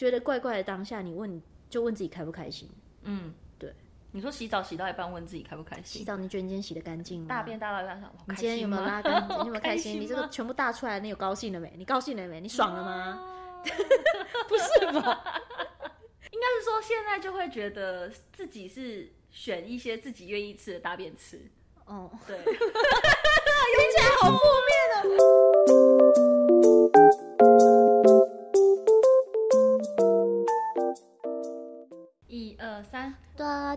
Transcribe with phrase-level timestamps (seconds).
[0.00, 2.66] 觉得怪怪的当下，你问就问自己开不开心。
[3.02, 3.70] 嗯，对。
[4.12, 5.98] 你说洗澡洗到一半问自己开不开心？
[6.00, 7.26] 洗澡你觉得你今天洗的干净吗？
[7.28, 9.36] 大便大到一半想，你今天有没有拉干净？
[9.40, 10.00] 你有没有开心？
[10.00, 11.74] 你这个全部大出来，你有高兴了没？
[11.76, 12.40] 你高兴了没？
[12.40, 13.20] 你爽了吗？
[14.48, 15.22] 不是吧？
[16.32, 21.38] 应该是说现在就会觉得自己是选一些自己愿意吃的大便吃。
[21.84, 24.69] 哦，对， 听起来好负面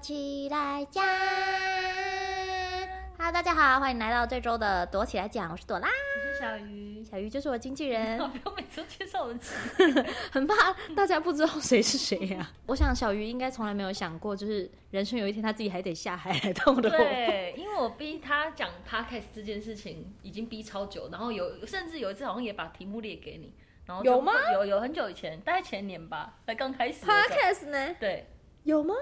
[0.03, 1.01] 起来讲。
[3.17, 8.17] 哈喽，大家好，欢迎来到这周的躲起来讲，我是朵拉，我是小鱼，小鱼就是我经纪人。
[8.29, 9.33] 不用每次都介绍我
[10.29, 12.51] 很怕大家不知道谁是谁呀、啊。
[12.65, 16.89] 我想小鱼应该从来没有想过，就是人生有一天他自己还得下海来当我的。
[16.89, 23.53] 对，因为我逼他讲 podcast 这件事情已经逼超久，然后有甚至有一次好像也把题目列给你，
[23.85, 24.33] 然后有吗？
[24.51, 27.95] 有有很久以前，大概前年吧，才刚开始 podcast 呢？
[28.01, 28.27] 对。
[28.63, 28.93] 有吗？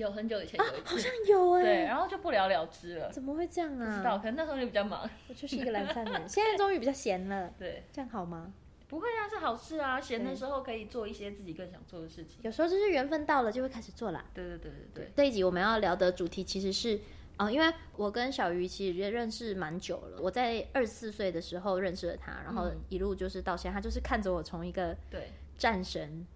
[0.00, 1.64] 有很久以前有一次，啊、好像有哎、欸。
[1.64, 3.10] 对，然后就不了了之了。
[3.12, 3.86] 怎么会这样啊？
[3.86, 5.08] 不知道，可能那时候就比较忙。
[5.28, 7.52] 我就是一个懒散人， 现在终于比较闲了。
[7.58, 8.52] 对，这样好吗？
[8.88, 10.00] 不会啊，是好事啊。
[10.00, 12.38] 闲的时候可以做一些自己更想做的事情。
[12.42, 14.24] 有时候就是缘分到了就会开始做啦。
[14.34, 15.12] 对对对对对。
[15.14, 16.96] 这一集我们要聊的主题其实是
[17.36, 20.20] 啊、呃，因为我跟小鱼其实也认识蛮久了。
[20.20, 26.26] 我在二十四岁的时候认识了他，然后一路就是到现在，他就是看着我从一个对战神。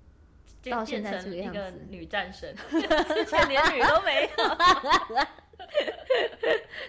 [0.71, 4.45] 到现在这个样子，一个女战神， 之前连女都没有。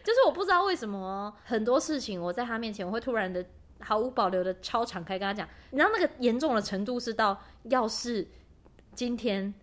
[0.04, 3.46] 就是我不知道为什么很多事情我在他面前，我会突然的
[3.80, 5.48] 毫无保留的超敞开跟他讲。
[5.72, 8.28] 你知道那个严重的程度是到，要是
[8.94, 9.54] 今天。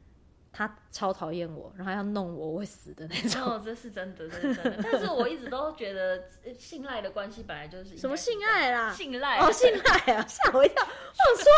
[0.55, 3.43] 他超讨厌我，然后要弄我，我会死的那种。
[3.43, 4.83] 哦，这是真的，这是真的。
[4.83, 6.25] 但是我一直都觉得
[6.59, 8.93] 信赖的关系本来就是什么信赖啦？
[8.93, 10.27] 信赖哦，信赖啊！
[10.29, 10.85] 吓我一跳！
[10.85, 11.51] 我想说，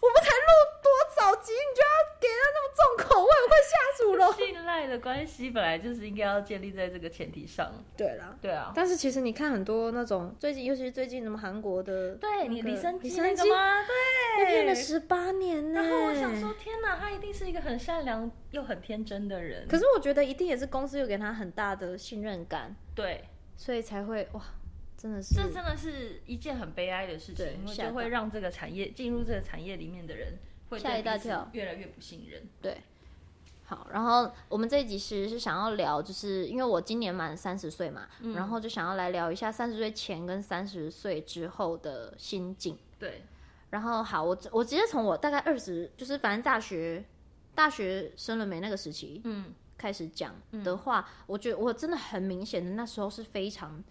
[0.00, 0.77] 我们才录多
[1.16, 4.32] 少集，你就要给他那么重口味，我快吓死了。
[4.32, 7.72] 信赖的关系本来就是应该要建立在这个前提上。
[7.96, 8.72] 对啦，对啊。
[8.74, 13.84] 但是其实你看很多那种最近，尤其是最近什么韩国的，对你李生基那个吗？
[13.86, 15.82] 对，被骗了十八年呢。
[15.82, 23.24] 然后我想说，天哪，他一定是一个很善良又很天真的人，可是我觉得一定也是公司又给他很大的信任感，对，
[23.56, 24.42] 所以才会哇，
[24.96, 32.42] 真的是，这真的是一件很悲哀的事情，因为就会让这个产业进入这个产业里面的人会吓一大跳，越来越不信任。
[32.60, 32.78] 对，
[33.64, 42.78] 好，然后我们这一集其实是想要聊，就是因为我今年满三十岁嘛，嗯，然后就想要来聊一下三十岁前跟三十岁之后的心境。
[42.98, 43.22] 对，
[43.70, 47.04] 然后好，我我直接从我大概二十，就是反正大学。
[47.54, 53.82] 大学生了没那个时期，嗯，开始讲的话，嗯、我觉得我真的很明显的那时候是非常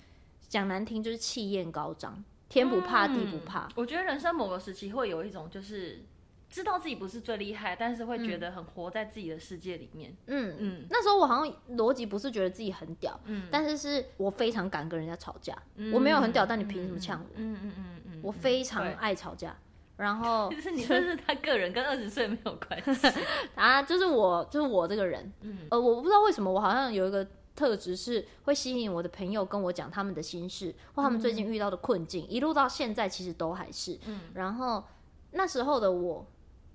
[0.47, 3.67] 讲难听，就是气焰高涨，天不怕地不怕。
[3.75, 6.01] 我觉得人生某个时期会有一种就是
[6.49, 10.15] 知道自己不是最厉害，但是会觉得很活在自己的世界里面。
[10.27, 15.57] 嗯嗯，那时候我好像逻辑不是觉得自己很屌，嗯，但是是我非常敢跟人家吵架。
[15.75, 17.29] 嗯、我没有很屌，但你凭什么呛我？
[17.35, 19.55] 嗯嗯嗯嗯，我非常爱吵架。
[19.97, 23.07] 然后就 是你，这是他个人跟二十岁没有关系。
[23.55, 34.83] 啊，就是我，就是我这个人，嗯，呃，我不知道为什么，我好像有一个特质是会吸引我的朋友跟我讲他们的心事或他们最近遇到的困境，嗯、一路到现在其实都还是，嗯，然后
[35.31, 36.23] 那时候的我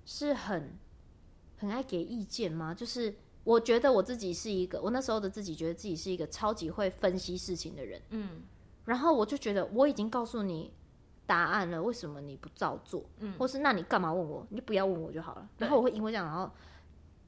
[0.04, 0.78] 是很
[1.56, 2.74] 很爱给意见吗？
[2.74, 3.14] 就是
[3.44, 8.42] 我觉得我自己是一个，我那时候的自己觉得自己是一个超级会分析事情的人，嗯，
[8.84, 10.72] 然后我就觉得我已经告诉你。
[11.24, 13.02] 答案了，为什么你不照做？
[13.20, 14.44] 嗯，或是那你干嘛问我？
[14.50, 15.48] 你就不要问我就好了。
[15.56, 16.50] 然后我会因为这样，然后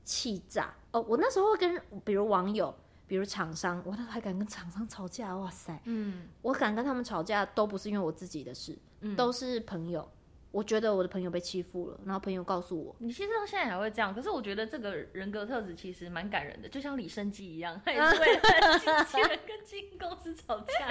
[0.05, 0.75] 气炸。
[0.91, 2.75] 哦，我那时候会跟比如网友、
[3.07, 5.81] 比如厂商，我那时候还敢跟厂商吵架，哇塞！
[5.85, 10.07] 嗯，我敢跟他们吵架，都不是因为我自己的事，嗯，都是朋友。
[10.55, 14.15] 我觉得我的朋友被欺负了，然后朋友告诉我，你其实到现在还会这样。
[14.15, 20.89] 可是我觉得这个人格特质其实蛮感人的，就像李生基一样，他也是为了经纪人跟经纪公司吵架。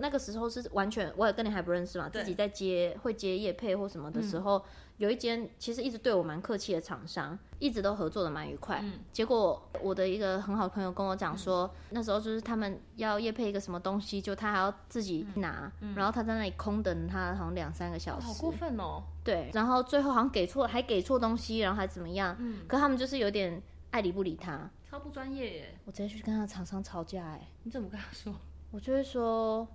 [0.00, 4.62] 那个时候是完全，我也跟你还不认识嘛，自己在接会接业配或什么的时候，嗯、
[4.98, 8.80] 有一间其实一直对我蛮客气的厂商，一直都合作的蛮愉快。
[8.82, 19.02] 嗯、结果我的一个很好的朋友跟我讲说，嗯、那时候就是他们要业配一个什么东西，就他还要自己拿，嗯、然后他在那里空等他好像两三个小时，好过分哦。
[19.22, 22.36] 对，然后最后好像给错，还给错东西，然后还怎么样？
[22.38, 25.78] 嗯，可他们就是有点爱理不理他，超不专业耶。
[25.84, 28.34] 我直接去跟他厂商吵架，哎，你怎么跟他说？
[28.70, 29.66] 我就会说。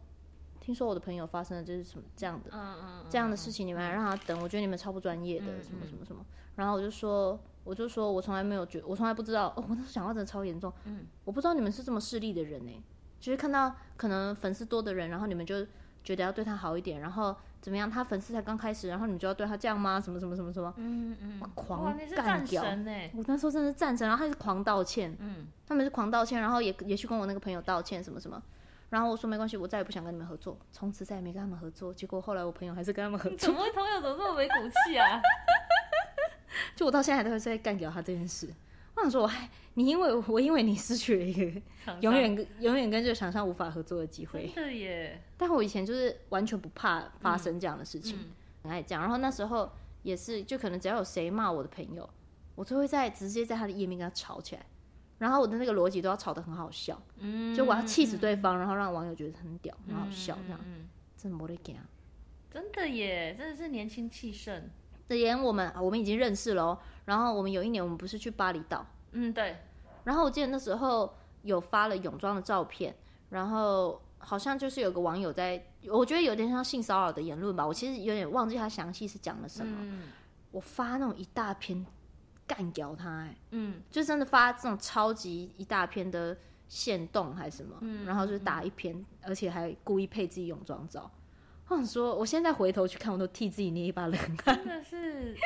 [0.70, 6.24] 听说我的朋友发生了就是什么这样的，嗯嗯，这样的事情，你们还让他等，我觉得你们超不专业的，什么什么什么。
[6.58, 12.84] 然后我就说，我就说我从来没有觉，我从来不知道，哦，我那时候讲话真的超严重，嗯，我不知道你们是这么势利的人呢，
[13.20, 15.66] 就是看到可能粉丝多的人，然后你们就
[16.04, 17.90] 觉得要对他好一点，然后怎么样？
[17.90, 20.00] 他粉丝才刚开始，然后你们就要对他这样吗？
[20.00, 20.72] 什么什么什么什么？
[20.78, 22.64] 嗯嗯，狂干掉！
[23.16, 28.40] 我那时候真的是战神，然后他是狂道歉，嗯，他们是狂道歉，然后也也去跟我那个朋友道歉，什么什么。
[28.90, 31.94] 然后我说没关系，我再也不想跟你们合作，从此再也没跟他们合作。
[31.94, 33.38] 结果后来我朋友还是跟他们合作。
[33.38, 34.56] 怎么会朋友怎么这么没骨
[34.86, 35.22] 气啊？
[36.76, 38.50] 就我到现在还都会在干掉他这件事。
[38.96, 41.62] 我想说，我还你因为我因为你失去了一个
[42.02, 44.48] 永远跟永远跟这个厂商无法合作的机会。
[44.54, 45.22] 是耶。
[45.38, 48.26] 但我以前就是完全不怕发生这样的事情，嗯、
[48.64, 49.02] 很爱这样。
[49.02, 49.72] 然后那时候
[50.02, 52.10] 也是，就可能只要有谁骂我的朋友，
[52.56, 54.66] 我就会在直接在他的页面跟他吵起来。
[55.20, 60.60] 然后我的那个逻辑都要吵得很好笑，嗯，就我要气死对方，然后让网友觉得很屌，很好笑，这样，
[61.18, 61.76] 真没得讲，
[62.50, 64.70] 真的耶，真的是年轻气盛。
[65.10, 69.58] 连我们我们已经认识了哦，然后我们有一年我们不是去巴厘岛，嗯对，
[70.06, 72.96] 然后我记得那时候有发了泳装的照片，
[73.30, 80.04] 然后好像就是有个网友在，我觉得有点像性骚扰的言论吧，我其实有点忘记他详细是讲了什么，嗯，
[80.52, 81.86] 我发那种一大篇。
[82.50, 86.36] 干掉他哎、欸，嗯，就真的发这种超级一大篇的
[86.68, 91.10] 限动还是什么，嗯，然后就打一篇，嗯，而且还故意配自己泳装照。
[91.68, 94.56] 我想说，我现在回头去看，我都替自己捏一把冷汗。
[94.56, 95.38] 真的是，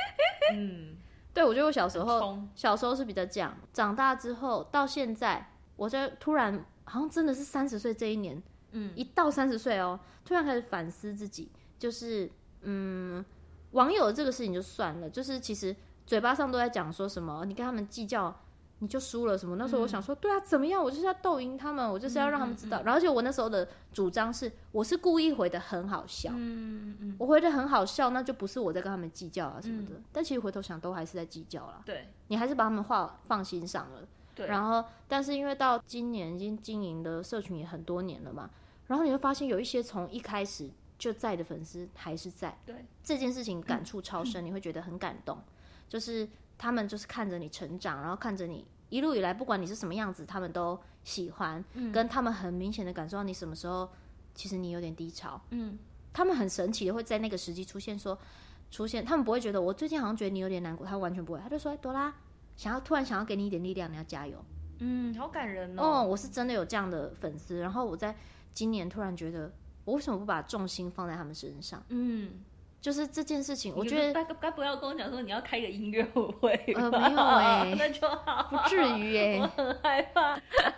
[0.55, 0.95] 嗯，
[1.33, 8.41] 对，我觉得我小时候小时候是比较这样，长大之后到现在，我就突然好像真的是三十岁这一年，
[8.71, 13.23] 嗯，一到三十岁哦，突然开始反思自己，就是嗯，
[13.71, 15.75] 网友这个事情就算了，就是其实。
[16.05, 18.35] 嘴巴上都在讲说什么，你跟他们计较
[18.79, 19.55] 你就输了什么。
[19.55, 20.83] 那时候我想说，嗯、对啊，怎么样？
[20.83, 22.81] 我就是要逗赢他们，我就是要让他们知道。
[22.83, 29.95] 然后而且我那时候的主张是，我是故意回的很好笑，嗯嗯嗯、我回的很好笑，那就不是我在跟他们计较啊什么的。
[29.95, 31.81] 嗯、但其实回头想，都还是在计较啦。
[31.85, 34.01] 对，你还是把他们话放心上了。
[34.35, 34.47] 对。
[34.47, 38.49] 然后，但是因为到今年已经经营的社群也很多年了嘛，
[38.87, 42.57] 然后你会发现有一些从一开始就在的粉丝还是在。
[42.65, 42.85] 对。
[43.01, 45.37] 这件事情感触超深，嗯、 你会觉得很感动，
[45.93, 46.27] 就是。
[46.55, 51.61] 他们就是看着你成长，然后看着你一路以来，不管你是什么样子，他们都喜欢。
[51.73, 53.89] 嗯，跟他们很明显的感受到你什么时候，
[54.33, 55.41] 其实你有点低潮。
[55.49, 55.77] 嗯，
[56.13, 58.15] 他们很神奇的会在那个时机出现说，
[58.69, 62.13] 说出现，他们不会觉得我最近好像觉得你有点难过，他完全不会，他就说：“哎，朵拉，
[62.55, 64.37] 想要突然想要给你一点力量，你要加油。”
[64.79, 65.83] 嗯，好感人哦。
[65.83, 67.59] 哦，我是真的有这样的粉丝。
[67.59, 68.15] 然后我在
[68.53, 69.51] 今年突然觉得，
[69.83, 71.83] 我为什么不把重心放在他们身上？
[71.89, 72.43] 嗯。
[72.83, 80.35] 就是这件事情，我觉得该该不要跟我讲说你要开个音乐会，呃，没有哎、 欸，那就好，不至于哎、欸， 我很害怕，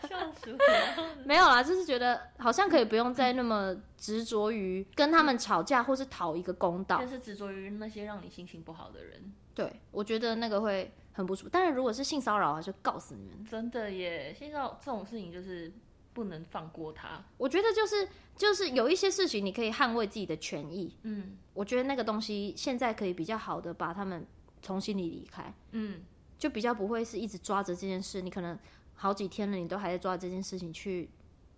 [0.08, 0.58] 笑死我。
[1.26, 9.34] 没有啦，就是觉得好像可以不用再那么执着于跟他们吵架，或是讨一个公道，就是执着于那些让你心情不好的人。
[9.56, 11.50] 对，我觉得那个会很不舒服。
[11.52, 15.74] 但是如果是性骚扰啊，就告诉你们，真的耶，性骚扰这种事情就是
[16.16, 17.24] 不能放过他。
[17.38, 18.08] 我觉得就是。
[18.36, 20.94] 就是有一些事情，你可以捍卫自己的权益。
[21.04, 24.28] 嗯，我觉得那个东西现在可以比较好的把他们
[24.62, 25.54] 从心里离开。
[25.72, 26.02] 嗯，
[26.38, 28.60] 就比较不会是一直抓着这件事，你可能
[28.94, 31.10] 好几天了，你都还在抓这件事情去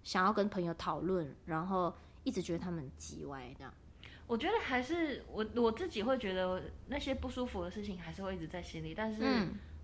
[0.03, 1.91] 想要跟朋友讨论，然后
[2.23, 3.73] 一直觉得他们叽歪这样。
[4.27, 9.19] 我觉得还是我我自己会觉得那些不舒服的事情还是会一直在心里，但是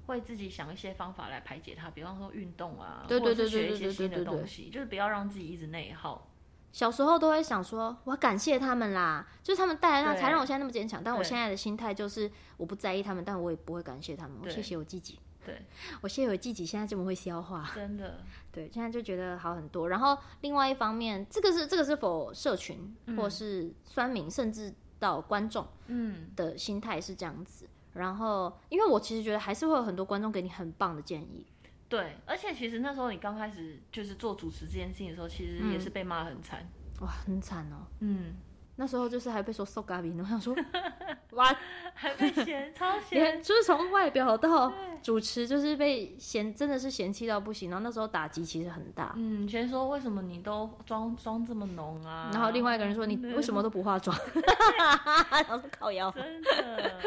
[0.06, 6.30] 会自己想一些方法来排解它，比方说运动啊，或者是学一些新的东西，就是不要让自己一直内耗。
[6.72, 11.04] 小时候都会想说，我要感谢他们啦，就是他们带来让才让我现在那么坚强。
[11.04, 14.50] 但我现在的心态就是，我不在意他们，但我也不会感谢他们。
[14.50, 15.20] 谢谢我自己。
[15.46, 15.62] 对，
[16.02, 17.70] 我谢谢我自己，现在这么会消化。
[17.76, 19.90] 真的， 对，现在就觉得好很多。
[19.90, 27.68] 然后另外一方面，这个是这个是否社群或是酸民，甚至到观众，嗯，的心态是这样子。
[27.94, 31.46] 然后，因为我其实觉得还是会有很多观众给你很棒的建议。
[31.88, 36.68] 对，而且其实那时候你刚开始就是做主持这件事情的时候，其实也是被骂很惨、
[37.00, 37.86] 嗯，哇，很惨哦。
[38.00, 38.34] 嗯，
[38.76, 40.56] 那时候就是还被说瘦嘎比，我想说，
[41.32, 41.56] 哇，
[41.94, 47.70] 还被嫌， 超嫌，就是从外表到主持就是被嫌，真的是嫌弃到不行。
[47.70, 49.14] 然后那时候打击其实很大。
[49.16, 52.32] 嗯，先说为什么你都妆妆这么浓啊？
[52.34, 54.18] 然后另外一个人说 你为什么都不化妆？
[55.32, 56.12] 然后说靠腰。
[56.12, 57.02] 真的，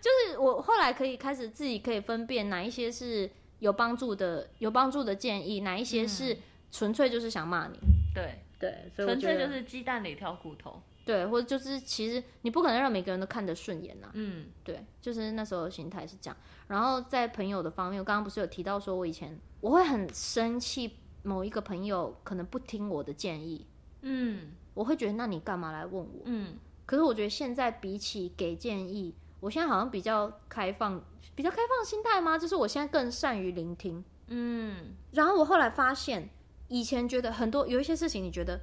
[0.00, 3.30] 就是我后来可以开始自己可以分辨哪一些是。
[3.60, 6.38] 有帮助的，有帮助的建议，哪一些是
[6.70, 7.76] 纯粹就是想骂你？
[8.14, 10.82] 对对，纯粹就是鸡蛋里挑骨头。
[11.04, 14.10] 对，或者就是其实你不可能让每个人都看得顺眼呐、啊。
[14.14, 16.36] 嗯，对，就是那时候的心态是这样。
[16.66, 23.66] 然后在朋友的方面，我刚刚不是有提到说，我以前我会很生气，某一个朋友可能不听我的建议。
[24.02, 26.22] 嗯，我会觉得那你干嘛来问我？
[26.24, 31.02] 嗯，可是我觉得现在比起给建议，我现在好像比较开放。
[31.34, 32.36] 比较开放的心态吗？
[32.36, 34.92] 就是我现在更善于聆听，嗯。
[35.12, 36.28] 然后我后来发现，
[36.68, 38.60] 以前觉得很多有一些事情，你觉得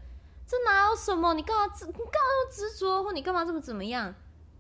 [0.48, 1.34] 这哪有什么？
[1.34, 4.14] 你干嘛你干嘛那么执着，或你干嘛这么怎么样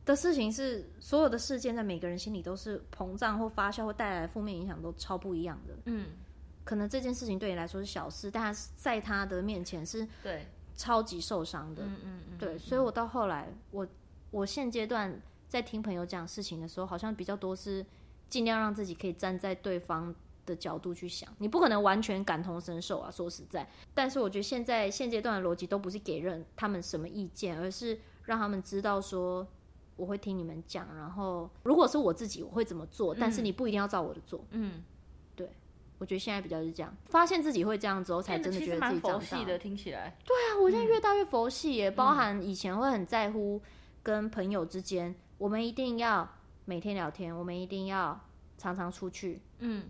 [0.04, 0.80] 的事情是？
[0.80, 5.74] 是所有的事件在每个人心里都是膨胀或发酵或带来的负面影响都超不一样的。
[5.86, 6.08] 嗯，
[6.64, 11.84] 可能这件事情对你来说是小事，但是在他的面前是对超级受伤的。
[11.84, 13.88] 嗯嗯嗯，对，所以我到后来，我
[14.32, 17.86] 我现阶段在听朋友讲事情的时候，好像比较多是
[18.28, 20.14] 尽量让自己可以站在对方
[20.46, 23.68] 的角度去想，你不可能完全感同身受啊，说实在。
[23.94, 29.48] 但是我觉得现在现阶段的逻辑都不是给人他们什么意见，而是让他们知道说
[29.96, 34.46] 我会听你们讲，然后如果是我自己我会怎么做，但是你不一定要照我的做。
[34.52, 34.84] 嗯，
[35.36, 35.50] 对，
[35.98, 39.20] 我觉得现在比较是这样，发现自己会这样之后，才真的觉得自己长大。
[39.20, 40.18] 佛系的听起来。
[40.25, 43.62] 对啊，我现在越大越佛系耶，包含以前会很在乎
[44.04, 46.30] 跟朋友之间，我们一定要
[46.66, 48.20] 每天聊天，我们一定要
[48.58, 49.42] 常常出去。
[49.60, 49.86] 嗯。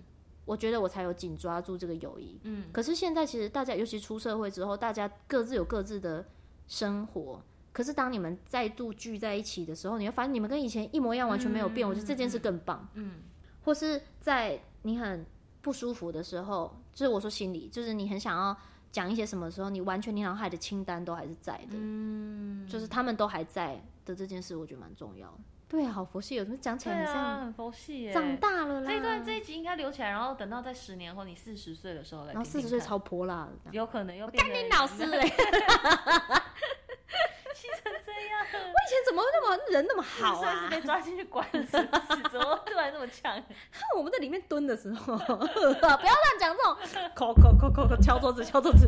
[0.45, 2.39] 我觉得我才有紧抓住这个友谊。
[2.43, 6.23] 嗯，可是现在其实大家，尤其出社会之后，大家各自有各自的
[6.67, 7.41] 生活。
[7.73, 11.85] 可是当你们再度聚在一起的时候，你会发现你们跟以前一模一样，完全没有变。
[11.85, 12.87] 嗯，我觉得这件事更棒。
[12.93, 13.15] 嗯，
[13.63, 15.25] 或是在你很
[15.61, 18.55] 不舒服的时候，就是我说心里，就是你很想要
[18.91, 21.71] 讲一些什么时候，你完全你脑海的清单都还是在的。
[21.71, 25.39] 嗯，就是他们都还在的这件事，我觉得蛮重要的。
[25.75, 28.13] 对啊，好佛系，有什么讲起来很像、啊、很佛系耶。
[28.13, 32.39] 长大了啦，这一段这一集应该留起来，然后等到在十年后你四十岁的时候来听听。
[32.41, 35.19] 然后四十岁超泼辣，有可能又变成干你老师嘞，
[37.53, 38.45] 气成这样。
[38.53, 40.61] 我以前怎么那么人那么好啊？
[40.63, 41.83] 是被抓进去关是不是？
[42.31, 43.35] 怎么突然这么强？
[43.97, 46.77] 我们在里面蹲的时候， 不要乱讲这种，
[48.01, 48.87] 敲桌子敲桌子，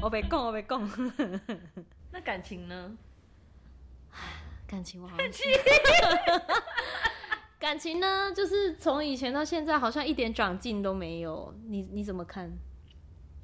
[0.00, 0.88] 我被供我被供。
[2.10, 2.90] 那感情呢？
[4.72, 5.28] 感情我好像，
[7.60, 11.54] 感情呢，就是从以前到现在，好像一点长进都没有。
[11.66, 12.50] 你你怎么看？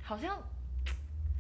[0.02, 0.38] 好像，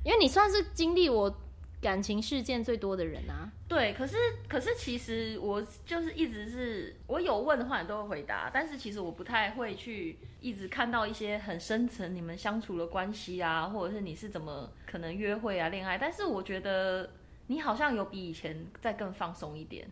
[0.04, 1.34] 因为你算是经历我
[1.80, 3.50] 感情事件最多的人啊。
[3.66, 8.50] 对，可是可是其实我就是一直是我有问的话，你都会回答。
[8.52, 15.96] 但是其实我不太会去一直看到一些很深层你们相处的关系啊，或者是你是怎么可能约会啊、恋爱。
[15.96, 17.08] 但是我觉得。
[17.48, 19.86] 你好像有比以前再更放松一点。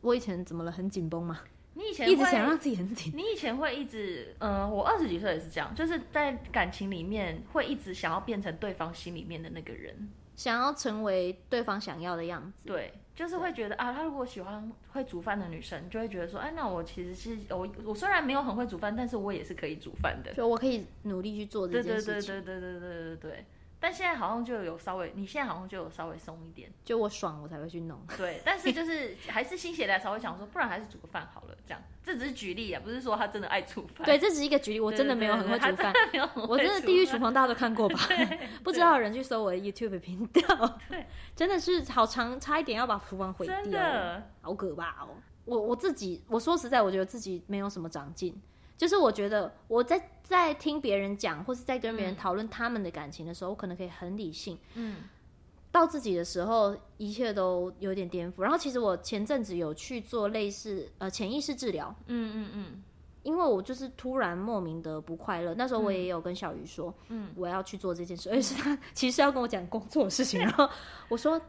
[0.00, 0.70] 我以前怎么了？
[0.70, 1.40] 很紧绷吗？
[1.74, 3.12] 你以前一直想让自己很紧。
[3.16, 12.66] 你以前会一直，嗯、呃，我二十几岁也是这样，就是在感情里面会一直想要变成对方心里面的那个人，想要成为对方想要的样子。
[12.66, 22.34] 对，就是会觉得啊，他如果喜欢会煮饭的女生，就会觉得说，哎，那我其实是我，我虽然没有很会煮饭，但是我也是可以煮饭的，就我可以努力去做这件事情。
[22.34, 23.44] 对对对对对对对对对。
[23.80, 28.00] 但现在好像就有稍微，你现在好像就有稍微松一点，就我爽我才会去弄。
[28.18, 31.82] 对，但是就是 还是心血来潮会想说，不然还是煮个饭好了，这样。
[32.02, 34.04] 这只是举例啊，不是说他真的爱煮饭。
[34.04, 35.92] 对，这只是一个举例，我真的没有很会煮饭。
[36.48, 38.00] 我真的地狱厨房大家都看过吧？
[38.64, 40.78] 不知道的人去搜我的 YouTube 频道。
[40.88, 41.06] 对，
[41.36, 45.10] 真的是好长，差一点要把厨房毁掉，真好可怕哦。
[45.44, 48.40] 我我自己，我说实在，我觉得自己没有什么长进。
[48.78, 54.56] 就是我觉得我在在听别人讲，或是在跟别人讨论他们的感情的时候，嗯，我可能可以很理性。
[54.74, 54.98] 嗯，
[55.72, 58.40] 到自己的时候，一切都有点颠覆。
[58.40, 61.94] 然后其实我前阵子有去做类似呃潜意识治疗。
[62.06, 62.82] 嗯嗯嗯，
[63.24, 65.52] 因为我就是突然莫名的不快乐。
[65.54, 70.38] 那时候我也有跟小鱼说，嗯，我要去做这件事，而且是他其实要跟我讲工作的事情。
[70.40, 70.68] 然后
[71.08, 71.40] 我说。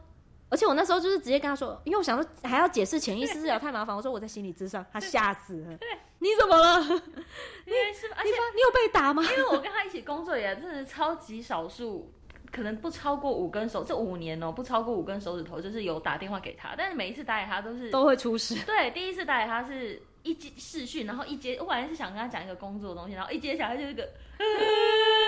[0.50, 5.78] 而且我那时候就是直接跟他说，因为我想说还要解释潜意识治疗太麻烦，我说我在心理咨商，他吓死了。
[6.18, 6.80] 你怎么了？
[7.64, 9.22] 因为是，而且你，你有被打吗？
[9.22, 12.12] 因为我跟他一起工作也真的超级少数，
[12.52, 18.56] 可能不超过五根手，这五年哦、喔，不超过五根手指头，就是有打电话给他，但是每一次打给他都是都会出事。
[18.66, 24.06] 对，第一次打给他是一接视讯，然后一接，我本来是想跟他讲一个工作的东西，然后一接起来就是个。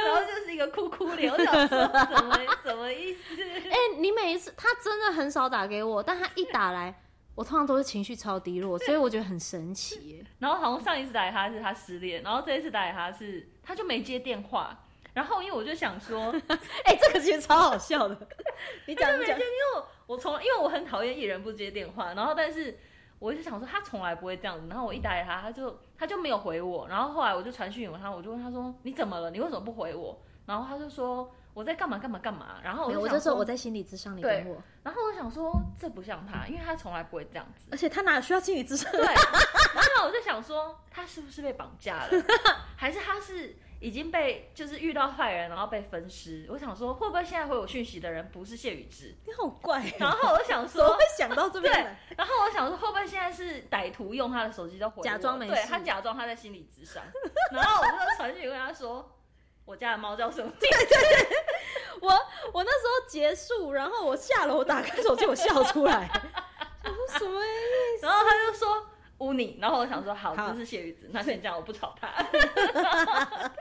[0.05, 3.35] 然后就是一个哭哭脸，我想说什么什么意思？
[3.43, 7.03] 哎、欸，你每一次他真的很少打给我，但他一打来，
[7.35, 10.25] 我通常都是情绪超低落，所以我觉得很神奇。
[10.39, 14.79] 然后好像上一次打给他是他失恋，然后这一次打给他是他就没接电话。
[15.15, 16.33] 然后因为我就想说，
[16.85, 18.17] 哎、欸，这个其实超好笑的。
[18.87, 22.79] 你讲你讲，因为我从因为我很讨厌艺人不接电话，然后但是。
[23.23, 24.67] 我就想说，他从来不会这样子。
[24.69, 26.89] 然后我一打给他，他就他就没有回我。
[26.89, 29.31] 然后后来我就传讯给他，我就问他说：“你怎么了？
[29.31, 37.69] 你为什么不回我？”然后他就说：“我在干嘛干嘛干嘛。”然后我就，说：“我在心理咨商你等我。”然后我想说，这不像他，因为他从来不会这样子。
[37.71, 38.91] 而且他哪需要心理咨商？
[38.91, 39.05] 对。
[39.05, 42.09] 然后我就想说，他是不是被绑架了？
[42.77, 43.57] 还是他是？
[43.83, 46.47] 已经被就是遇到坏人，然后被分尸。
[46.49, 49.13] 我想说，会不会现在回我讯息的人不是谢宇之？
[49.27, 49.83] 你好怪。
[49.99, 51.75] 然后我想说，会想到这边？
[51.75, 52.17] 对。
[52.17, 55.03] 然后我想说，会不会现在是歹徒用他的手机在回我？
[55.03, 55.53] 假装没事。
[55.53, 57.03] 对，他假装他在心理咨商。
[57.51, 59.19] 然后我就传讯跟他说，
[59.65, 60.53] 我家的猫叫什么？
[60.61, 61.37] 对对对。
[62.01, 62.09] 我
[62.53, 66.09] 我那时候结束，然后我下楼打开手机，我笑出来。
[66.85, 68.07] 我说什么意思？
[68.07, 68.87] 然后他就说
[69.19, 72.09] 污你，然后我想说好，这是谢宇子，那先这样，我不吵他。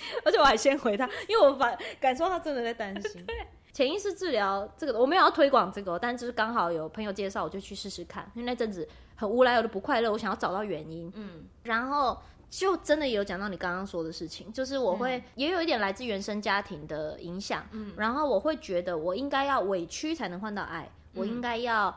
[0.24, 3.24] 而且我还先回他，因为我反感受他真的在担心。
[3.70, 8.28] 潜意识治疗这个，我没有要推广这个，但就是刚好有朋友介绍，我就去试试看。
[8.34, 11.12] 因为那阵子很无来由的不快乐，我想要找到原因。
[11.14, 12.18] 嗯，然后
[12.50, 17.64] 就真的有讲到你刚刚说的事情，就是我会、嗯、也有一点来自原生家庭的影响。
[17.70, 21.94] 嗯，然后我会觉得我应该要委屈才能换到爱，嗯、我应该要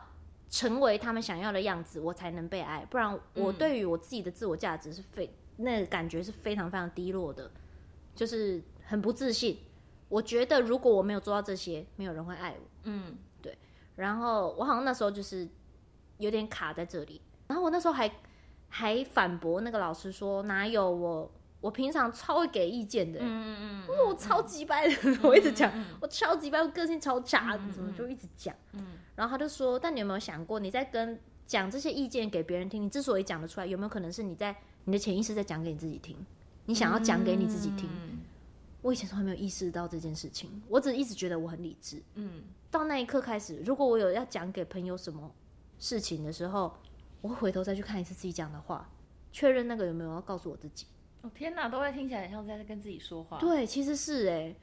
[0.51, 7.49] 成为他们想要的样子，我才能被爱，不然我对于我自己的自我价值是非那个感觉是非常非常低落的。
[8.21, 9.57] 就是很不自信，
[10.07, 12.69] 我觉得如果我没有做到这些，没有人会爱我。
[12.83, 13.57] 嗯，对。
[13.95, 15.49] 然后我好像那时候就是
[16.19, 18.11] 有点卡在这里，然后我那时候还
[18.69, 23.19] 还反驳那个老师说，哪有我，我平常超会给意见的。
[23.23, 28.55] 嗯嗯 嗯，我超级白的，我一直讲，我超级白，我个性超差，怎么就一直讲。
[28.73, 36.15] 嗯，然后他就说，但你有没有想过，你在跟讲这些意见给别人听，你之所以讲得出来，有没有可能是你在你的潜意识在讲给你自己听？
[36.65, 38.10] 你想要讲给你自己听，嗯、
[38.81, 42.01] 我以前从来没有意识到这件事情，我只一直觉得我很理智。
[42.15, 45.31] 嗯，到那一刻开始，如果我有要讲给朋友什么
[45.77, 46.73] 事情的时候，
[47.21, 48.89] 我会回头再去看一次自己讲的话，
[49.31, 50.87] 确认那个有没有要告诉我自己。
[51.21, 53.37] 哦天哪，都会听起来像在跟自己说话。
[53.37, 54.55] 对，其实是哎、欸，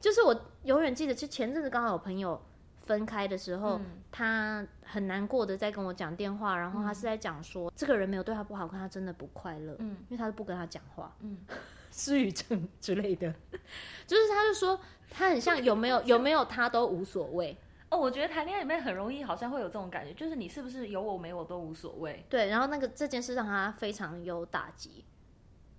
[0.00, 2.40] 就是我永远记得，就前阵子刚好有朋友
[2.82, 11.38] 分开的时候，嗯、他很难过的在跟我讲电话，然后他是在讲说，嗯、这个人没有对他不好，可他真的不快乐，嗯，因为他都不跟他讲话，嗯，
[11.90, 13.32] 失语症 之类的，
[14.06, 14.80] 就是他就说
[15.10, 17.56] 他很像有没有有没有他都无所谓
[17.90, 25.04] 哦，我觉得谈恋爱里面很容易好像会有这种感觉，就是你是不是有我没我都无所谓，对，然后那个这件事让他非常有打击。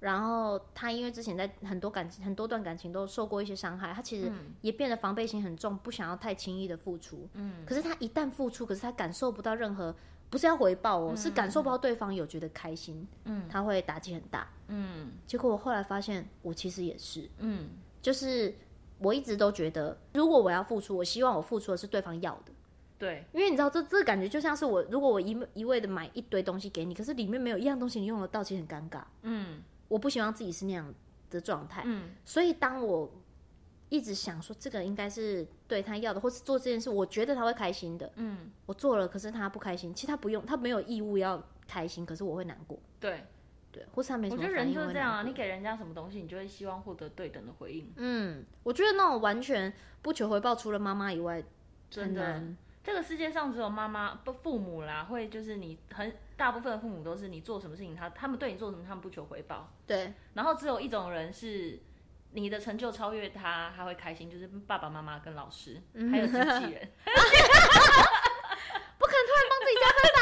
[0.01, 7.29] 然后他因为之前在很多感情、很多段感情都受过一些伤害，他其实也变得防备心很重，不想要太轻易的付出。
[7.35, 9.95] 嗯，可是他一旦付出，可是他感受不到任何，
[10.31, 13.07] 不是要回报哦，嗯、是感受不到对方有觉得开心。
[13.25, 14.47] 嗯，他会打击很大。
[14.71, 17.29] 嗯，结果我后来发现，我其实也是。
[17.37, 17.69] 嗯，
[18.01, 18.53] 就是
[18.97, 22.51] 我一直都觉得，如果我要付出，我希望我付出的是对方要的。
[22.97, 29.03] 对，因为你知道，这这感觉就像是我，如果我一一味的买一堆东西给你，可是里面没有一样东西你用得到，其实很尴尬。
[29.21, 29.61] 嗯。
[29.87, 30.93] 我不希望自己是那样
[31.29, 33.11] 的状态，嗯，所以当我
[33.89, 43.21] 一直想说这个应该是对他要的，或是做这件事，我觉得他会开心的，嗯，我做了，可是他不开心，其实他不用，他没有义务要开心，可是我会难过，对，
[43.71, 44.41] 对，或是他没什么。
[44.41, 47.91] 我觉得人就是这样啊，你给人家什么东西，你就会希望获得对等的回应。
[47.95, 51.43] 嗯，我觉得那种完全不求回报，除了妈妈以外，
[51.89, 52.41] 真的。
[52.83, 59.71] 这个世界上只有妈妈不父母啦，会就是你很大部分的父母都是你做什么事情，他他们对你做什么，他们不求回报。
[59.85, 60.13] 对。
[60.33, 61.79] 然后只有一种人是
[62.31, 66.39] 你的成就超越他，他会开心，就是爸爸妈妈跟老师，嗯、还有经纪
[66.71, 66.91] 人。
[68.97, 70.19] 不可能突然帮自己加分吧？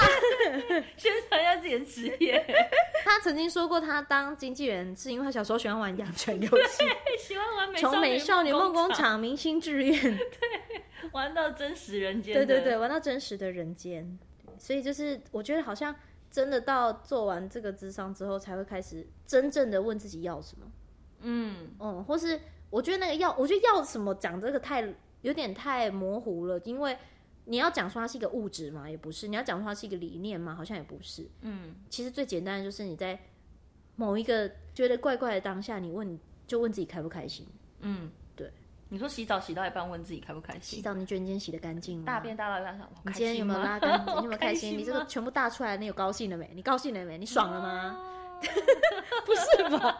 [0.97, 2.45] 宣传一下自己的职业。
[3.03, 6.83] 他曾经说过，他当经纪人是因为他小时候喜欢玩养成游戏，
[7.19, 9.93] 喜欢玩美从美少女梦工厂、明星志愿。
[10.01, 10.83] 对。
[11.11, 14.19] 玩到真实人间，对对对，玩到真实的人间，
[14.59, 15.95] 所以就是我觉得好像
[16.29, 20.67] 真的到做完这个智商之后，才会开始真正的问自己要什么，
[21.21, 24.87] 嗯嗯，或是我觉得那个要，我觉得要什么讲这个太
[25.21, 26.95] 有点太模糊了，因为
[27.49, 31.27] 你要讲说它是一个物质嘛，也不是；你要讲说它是一个理念嘛，好像也不是。
[31.41, 33.19] 嗯，其实最简单的就是你在
[33.95, 37.47] 某一个觉得怪怪的当下，你问就问自己开不开心，
[37.79, 38.11] 嗯。
[38.35, 38.53] 对
[38.89, 40.77] 你说洗澡洗到一半，问自己开不开心？
[40.77, 42.05] 洗澡你觉得你今天洗的干净吗？
[42.05, 44.13] 大便大到一半上，你今天有没有拉干净？
[44.21, 44.77] 你有没有开心？
[44.77, 46.49] 你这个全部大出来，你有高兴了没？
[46.53, 47.17] 你高兴了没？
[47.17, 47.97] 你爽了吗？
[49.25, 49.99] 不是吧？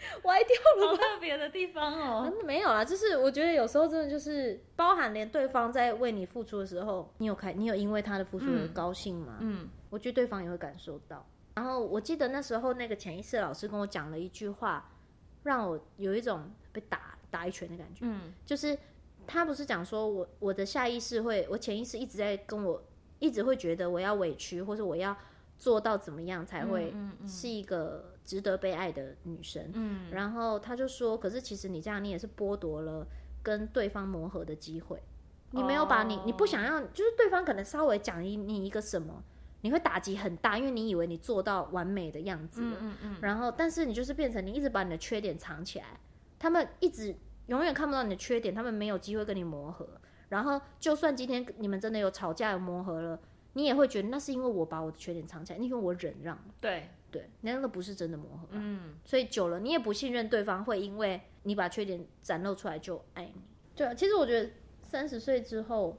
[0.24, 0.88] 歪掉了。
[0.88, 2.32] 好特别的地方哦。
[2.44, 9.38] 没有啦，就是我觉得有时候真的就是包含连对方在为你付出的时候，你有开，你有因为他的付出而高兴吗？
[9.40, 11.26] 嗯，我觉得对方也会感受到。
[11.54, 14.90] 然后我记得那时候那个潜意识老师跟我讲了一句话，
[15.42, 17.14] 让我有一种被打。
[17.30, 18.74] 打一拳的感觉，嗯，就是
[19.26, 22.82] 他不是讲说我我的下意识会，我潜意识一直在跟我，
[23.18, 25.14] 一直会觉得我要委屈，或者我要
[25.58, 26.94] 做到怎么样才会
[27.26, 33.06] 是一个值得被爱的女生，嗯，然后他就说，可是其实你这样，你也是剥夺了
[33.42, 35.02] 跟对方磨合的机会，
[35.50, 39.22] 你没有把你，你不想要，就是对方可能稍微讲一你一个什么，
[39.62, 45.86] 你会打击很大，因为你以为你做到完美的样子了，嗯嗯，然后但是你就是变成你一直把你的缺点藏起来。
[46.38, 47.16] 他们一直
[47.46, 49.88] 永远看不到你的缺点，他们没有机会跟你磨合。
[50.28, 53.18] 然后，就算今天你们真的有吵架、有磨合了，
[53.54, 56.38] 你也会觉得那是因为我把我的缺点藏起来，因为我忍让。
[56.60, 58.48] 对对，那个不是真的磨合。
[58.50, 63.42] 嗯，所以久了，你也不信任对方会因为你把缺点展露出来就爱你。
[63.74, 64.50] 对啊，其实我觉得
[64.82, 65.96] 三十岁之后，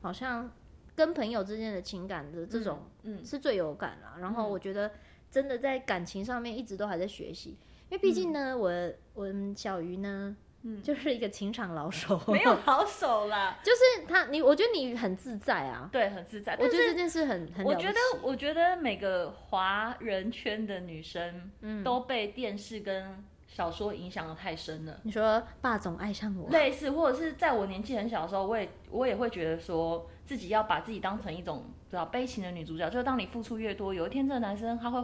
[0.00, 0.50] 好像
[0.94, 4.12] 跟朋友之间的情感的这种，嗯，是最有感啦。
[4.16, 4.92] 嗯、然后我觉得
[5.30, 10.36] 真的在感情上面一直都还在学习，因为毕竟呢，嗯、我我们小鱼呢。
[10.62, 16.52] 嗯，就是一个情场老手， 没有老手啦， 就是他，你，我觉得你很自在啊，对，很自在。
[16.60, 25.00] 我觉得这件事很很，我觉得，我觉得每个华人圈的女生，嗯，都被电视跟小说影响的太深了。
[25.02, 35.02] 你说霸总爱上我，类似，或者是在我年纪很小的时候，我也我也会觉得说自己要把自己当成一种比较悲情的女主角，就是当你付出越多，有一天这个男生他会。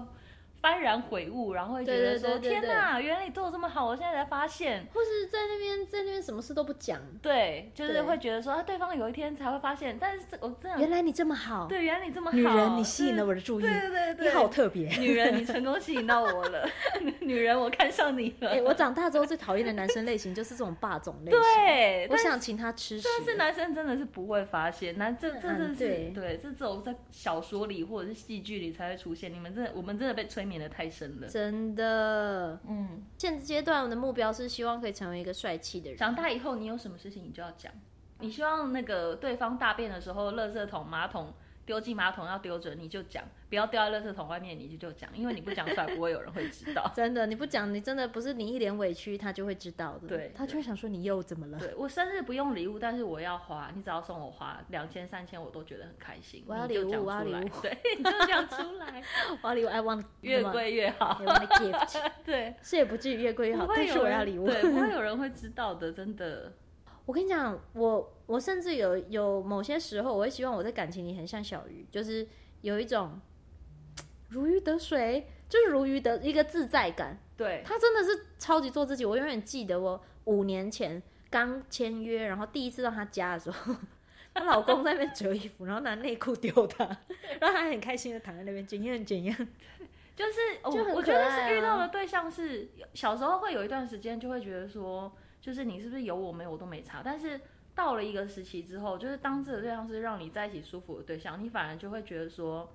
[0.63, 9.97] 幡然悔悟，然后会觉得说：“天哪，原来你做的这么好，我现在才发现。”或是在那边，在那边什么事都不讲，对，就是会觉得说，啊对方有一天才会发现。
[9.99, 16.69] 但是我这样，原来你这么好，对，原来你这么好，女人，你吸引了我的注意，对对对，你好特别，女人，你成功吸引到我了，
[17.21, 18.51] 女人，我看上你了。
[18.51, 23.07] 哎，我长大之后最讨厌的男生类型就是这种霸总类型，对，我想请他吃屎。
[23.19, 29.33] 但是男生真的是不会发现，男这这是对对，这种在小说里或者是戏剧里才会出现。
[29.33, 31.29] 你们真的，我们真的被催眠的太深了。
[31.29, 35.99] 真的，嗯，现阶段我的目标是希望可以成为一个帅气的人。
[35.99, 37.73] 长大以后，你有什么事情你就要讲。
[38.21, 41.35] 你希望那个对方大便的时候，垃圾桶、马桶。
[41.67, 46.89] 丢进马桶要丢准，你就讲，不要掉在垃圾桶外面，你就就讲，因为你不讲出来，不会有人会知道。
[46.95, 50.07] 真的，你不讲，你真的不是你一脸委屈，他就会知道的。
[50.07, 51.59] 对，他就会想说你又怎么了？
[51.59, 56.45] 对，我生日不用礼物，但是我要花，你只要送我花两千三千，我都觉得很开心。
[56.47, 59.03] 我要礼物，我要礼物， 对，你就讲出来。
[59.43, 61.21] 我要礼物，I want 越贵越好。
[61.21, 62.13] I want gift。
[62.25, 66.53] 对，是也不至于越贵越好，但是我要礼物，对，不会有人会知道的，真的。
[67.05, 72.27] 我跟你讲，我我甚至有有某些时候，我会希望我在感情里很像小鱼，就是
[72.61, 73.21] 有一种
[74.31, 77.19] 如鱼得水，就是如鱼得一个自在感。
[77.37, 79.05] 对，他真的是超级做自己。
[79.05, 83.75] 我永远记得我五年前刚签约，然后第一次到他家的时候，
[84.35, 86.85] 她老公在那边折衣服，然后拿内裤丢他，
[87.41, 89.37] 然后他很开心的躺在那边，怎样怎样，
[90.17, 95.13] 就是我我觉得是遇到的对象是小时候会有一段时间就会觉得说。
[95.39, 97.41] 就是你是不是有我没有我都没差，但是
[97.77, 102.75] 到了一个时期之后，就是当这个对象是让你在一起舒服的对象，你反而就会觉得说，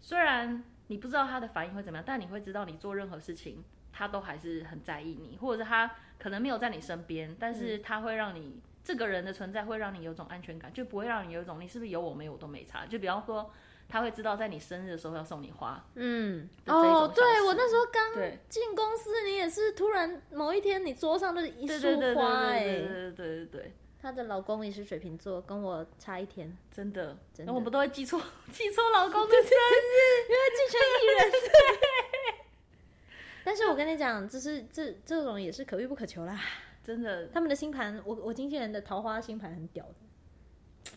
[0.00, 13.50] 虽然你不知道他的反应会怎么样，但你会知道你做任何事情，他都还是很在意你，或者是他可能没有在你身边，但是他会让你、嗯、这个人的存在会让你有种安全感，就不会让你有一种你是不是有我没有我都没差，就比方说。
[13.90, 23.72] 他会知道在你生日的时候要送你花，嗯，哦，对，我那时候刚进公司，你也是突然某一天你桌上就是一束花，哎，对对对对对。
[24.00, 28.20] 她的老公也是水瓶座，跟我差一天，真的，真的，我们都会记错
[28.52, 31.30] 记错老公的生日，因为继承艺人。
[31.30, 32.38] 对。
[33.44, 36.38] 但是我跟你讲，这是这这种也是可遇不可求啦，
[36.84, 37.26] 真的。
[37.28, 39.94] 他们的星盘，我我经纪人的桃花星盘很屌的。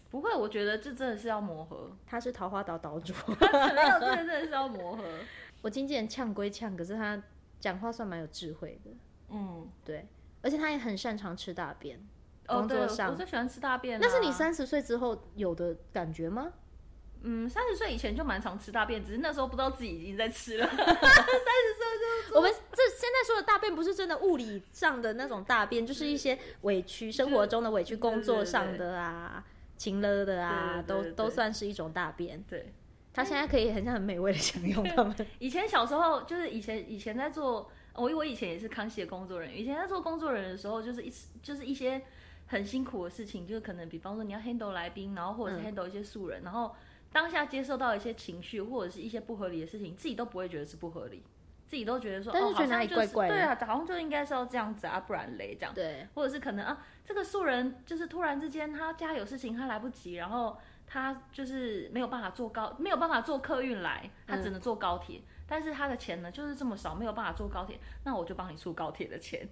[0.09, 1.95] 不会，我觉得这真的是要磨合。
[2.05, 5.03] 他是桃花岛岛主，没有，这个真的是要磨合。
[5.63, 7.21] 我经纪人呛归呛，可是他
[7.59, 8.91] 讲话算蛮有智慧的。
[9.29, 10.05] 嗯，对，
[10.41, 11.99] 而且他也很擅长吃大便。
[12.51, 13.99] 工作上，哦、我最喜欢吃大便。
[13.99, 16.51] 那是你三十岁之后有的感觉吗？
[17.23, 20.65] 嗯，三十岁以前就蛮常吃大便，只是那时候不知道自己已经在吃了。
[20.69, 20.95] 三十岁
[22.29, 29.43] 就我们这现在说的大便，不是真的物理上的那种大便，就是一些委屈，生活中的委屈，工作上的啊。
[29.77, 32.39] 情勒的啊，都都算是一种大便。
[32.47, 32.71] 对，
[33.11, 35.15] 他现在可以很像很美味的享用他们。
[35.39, 39.59] 以前小时候就是以前以前在做，我我以前也是康熙的工作人员。
[39.59, 41.11] 以前在做工作人员的时候，就是一
[41.41, 41.99] 就是一些
[42.51, 46.75] 很辛苦的事情，就是可能比方说你要 handle 来宾，然后或者是 handle 一些素人，嗯、然后
[47.09, 51.23] 当下接受到一些情绪或者是一些不合理的事情，自己都不会觉得是不合理。
[51.65, 55.73] 自己都觉得说，但是觉得哪里怪怪的，哦就是、对啊，好像就应该是要这样子啊，不然嘞这样。
[55.73, 69.47] 对，或者是可能啊，这个素人就是突然之间他家有事情，他来不及，然后他就是没有办法坐高，没有办法坐客运来，他只能坐高铁，嗯、但是他的钱呢就是这么少，没有办法坐高铁，那我就帮你出高铁的钱。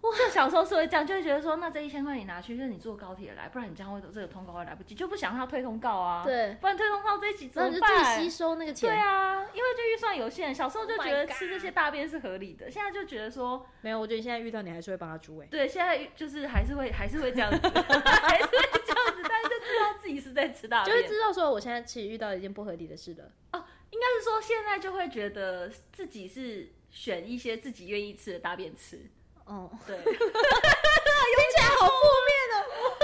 [0.00, 6.22] 哇，就小时候是会这样，就会觉得说，那这一千块你拿去，就是你坐高铁来，不然你这样会这个通告会来不及，就不想让他推通告啊。
[6.24, 7.80] 对，不然推通告这一集怎么办？
[7.80, 8.88] 那就自己吸收那个钱。
[8.88, 13.98] 对啊，因为就预算有限，小时候就觉得吃这些大便是合理的，现在就觉得说没有。
[13.98, 15.46] 我觉得现在遇到你还是会帮他出位。
[15.50, 23.24] 对，现在就是还是会还是会这样子， 还是会这样子，但是就知道自己是在吃大便，就会知道说我现在其实遇到一件不合理的事了。
[23.52, 29.10] 哦，应该是说现在就会觉得自己是选一些自己愿意吃的大便吃。
[29.48, 31.92] 哦，对， 听起来好负
[32.26, 32.68] 面的。
[32.68, 33.00] 不会，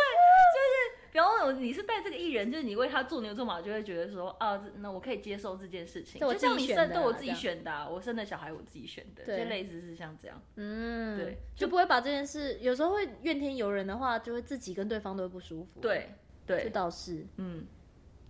[0.55, 6.21] 就是，比方说你是带这个艺人，就是你为他做牛做马，就会觉得说啊，那我可以接受这件事情。
[6.21, 10.41] 就像你生，对我自己选的，啊，我生的小孩我自己选的，就类似是像这样。
[10.57, 15.81] 嗯，对，就不会把这件事，有时候会怨天尤人的话，就会自己跟对方都会不舒服。
[15.81, 16.15] 对，
[16.47, 17.27] 对，这倒是。
[17.39, 17.67] 嗯，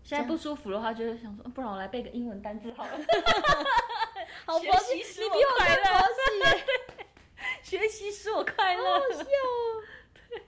[0.05, 2.91] 现在不舒服的话，就会想说，不然我来背个英文单字好了。
[4.47, 6.65] 好佛系，你比我还佛系。
[7.77, 9.83] 学习使我快乐，好好笑哦。
[10.29, 10.39] 对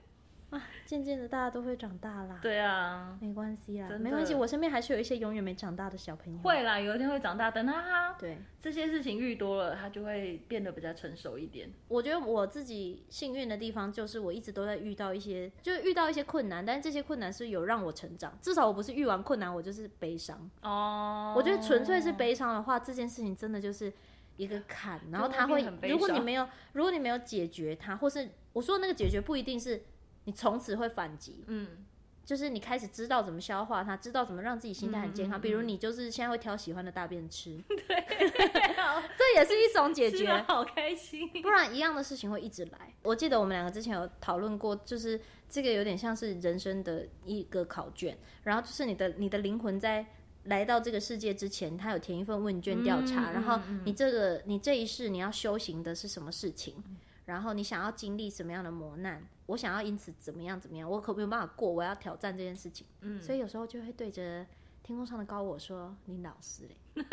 [0.50, 2.38] 啊，渐渐的大家都会长大啦。
[2.40, 4.32] 对啊，没关系啦，没关系。
[4.32, 6.38] 我身边还是有一些永远没长大的小朋友。
[6.38, 7.50] 会啦，有一天会长大。
[7.50, 11.68] 等他哈，对这些事情遇多了，他就会变得比较成熟一点。
[11.88, 18.38] 我觉得我自己幸运的地方就是我一直都在遇到一些，就是遇到一些困难，但是这些困难是有让我成长。
[18.40, 21.34] 至少我不是遇完困难我就是悲伤哦。
[21.36, 23.92] 我觉得纯粹是悲伤的话，这件事情真的就是。
[24.36, 29.82] 一个坎，然后他会，如果你没有，如果你没有解决它，或是我说的那个解决不一定是
[30.24, 31.84] 你从此会反击，嗯，
[32.24, 35.38] 就是你开始知道怎么消化它，知道怎么让自己心态很健康。
[35.38, 37.76] 嗯嗯嗯，比如你就是现在会挑喜欢的大便吃， 对，
[39.16, 41.30] 这也是一种解决，好开心。
[41.42, 42.94] 不然一样的事情会一直来。
[43.02, 50.06] 我记得我们两个之前有讨论过，就是这个有点像是人生的一个考卷，然后就是你的你的灵魂在。
[50.46, 56.74] 来到这个世界之前，他有填一份问卷调查，嗯、然后你这个、嗯、你这一世你要修行的是什么事情？
[56.88, 59.22] 嗯、然后你想要经历什么样的磨难？
[59.46, 60.88] 我想要因此怎么样怎么样？
[60.90, 62.86] 我可没有办法过，我要挑战这件事情。
[63.02, 64.46] 嗯，所以有时候就会对着
[64.82, 66.76] 天空上的高我说：“你老实嘞。”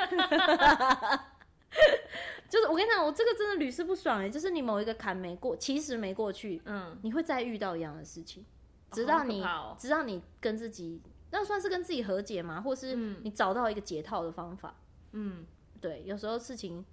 [2.50, 8.46] 就是我跟你讲，我这个真的屡试不爽哎，就是你某一个坎没过，其实没过去，嗯，你会再遇到一样的事情，
[8.92, 11.02] 直到你，哦哦、直到你跟自己。
[11.34, 12.62] 那算是跟自己和解吗？
[12.62, 14.76] 或是你找到一个解套的方法？
[15.14, 15.48] 嗯，
[15.82, 16.86] 对，有时候事情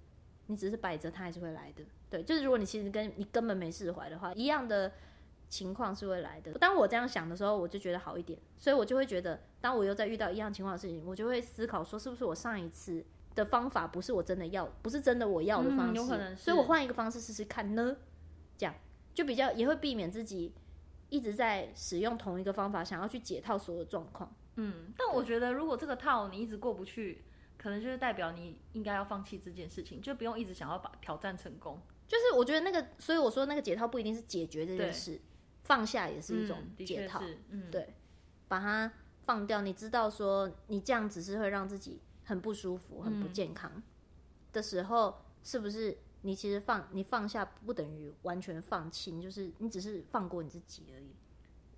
[0.47, 1.83] 你只是摆着，它还是会来的。
[2.09, 4.91] 对，就是如果你其实跟你根本没释怀的话，一样的
[5.47, 6.51] 情况是会来的。
[6.53, 15.93] 当我这样想的时候，我就觉得好一点，所以我就会觉得，当我又在遇到一样情况的事情，我就会思考说，是不是我上一次的方法不是我真的要，不是真的我要的方式？
[15.93, 16.35] 嗯，有可能。
[16.35, 17.95] 所以我换一个方式试试看呢，
[18.57, 18.73] 这样
[19.13, 20.51] 就比较也会避免自己。
[21.11, 24.33] 一直在使用同一个方法，想要去解套所有状况。
[24.55, 27.25] 嗯，但我觉得如果这个套你一直过不去，
[27.57, 31.79] 可能就是代表你应该要放弃这件事情，就不用一直想要把挑战成功。
[32.07, 35.19] 就是我觉得那个，所以我说那个解套不一定是解决这件事，
[35.63, 37.19] 放下也是一种解套。
[37.21, 37.93] 嗯，嗯对，
[38.47, 38.89] 把它
[39.25, 39.61] 放掉。
[39.61, 43.83] 你知道说你这样只是会让自己很不舒服、很不健康
[44.53, 45.97] 的时候，嗯、是不是？
[46.21, 51.15] 你其实放你放下不等于完全放弃，你就是你只是放过你自己而已。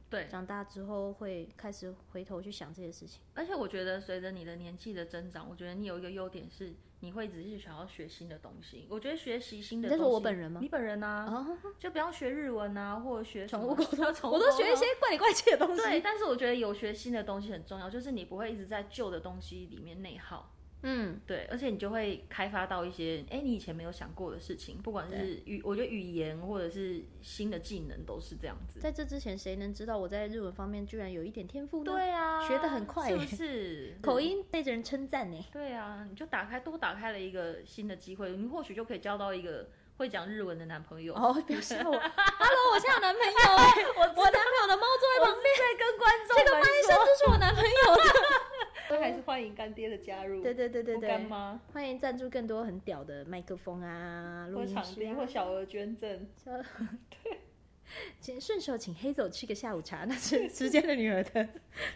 [0.10, 3.22] 对，长大之后会开始回头去想这些事情。
[3.34, 8.86] 而且我觉得随着你的年纪的增长，我觉得你有一个优点是，你会仔细想要学新的东西。
[8.92, 10.60] 我觉得学习新的东西，你在说我本人吗？
[10.62, 15.82] 你本人啊，哦、 就不要学日文啊，或者学宠物沟通， 我都学一些怪里怪气的东西。
[15.82, 20.53] 对，但是我觉得有学新的东西很重要，就是你不会一直在旧的东西里面内耗。
[20.84, 28.80] 嗯，对，而且你就会开发到一些，哎，你以前没有想过的事情，不管是语，我觉得语言或者是新的技能都是这样子。
[28.80, 31.92] 在这之前，谁能知道我在日文方面居然有一点天赋呢？
[31.92, 33.98] 对啊，学得很快，是不是？
[34.02, 35.46] 口音被人称赞呢。
[35.52, 41.14] 对啊，你就打开，多打开了一个新的机会，你或许就可以交到一个会讲日文的男朋友。
[41.14, 48.53] 哦，不要笑我， Hello，我现在有男朋友哎，我我男朋友的猫坐在旁边，在跟观众，这个翻译声就是我男朋友。
[49.00, 56.28] 还是欢迎干爹的加入，对对对对对，干妈欢迎赞助更多很屌的麦克风啊，录音师啊，或小额捐赠。
[56.44, 57.40] 对，
[58.20, 61.48] 请顺手请黑走吃个下午茶，那是时间的女儿的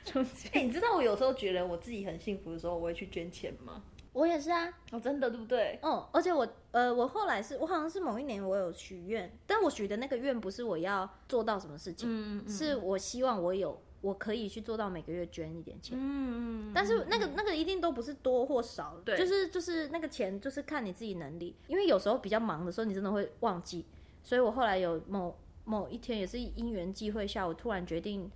[0.04, 0.52] 中间。
[0.56, 3.84] 哎，你知道我有时候觉得我自己很幸福的时候，我会去捐钱吗？
[4.14, 5.78] 我也是啊，哦，真的对不对？
[5.84, 13.80] 哦，而且我呃，我后来是我好像是某一年我有许愿，但我许的那个愿不是我要做到什么事情，嗯嗯，是我希望我有。
[14.08, 23.86] 我可以去做到每个月捐一点钱，嗯，但是那个那个一定都不是多或少，对，就是就是那个钱就是看你自己能力，因为有时候比较忙的时候你真的会忘记，
[24.24, 28.32] 所以我后来有某某一天也是因缘际会下，我突然决定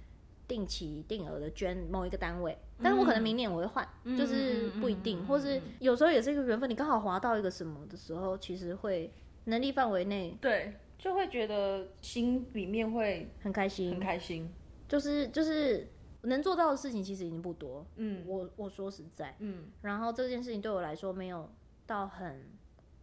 [0.45, 9.10] 定期定额的捐某一个单位，但是我可能明年我会换，嗯、就是不一定，或是有时候也是一个缘分，你刚好滑到一个什么的时候，其实会
[9.45, 14.51] 能力范围内，对，就会觉得心里面会很开心，很开心。
[14.91, 15.88] 就是就是
[16.23, 21.49] 能做到的事情其实已经不多，嗯，我我说实在，嗯，然后这件事情对我来说没有
[21.86, 22.45] 到很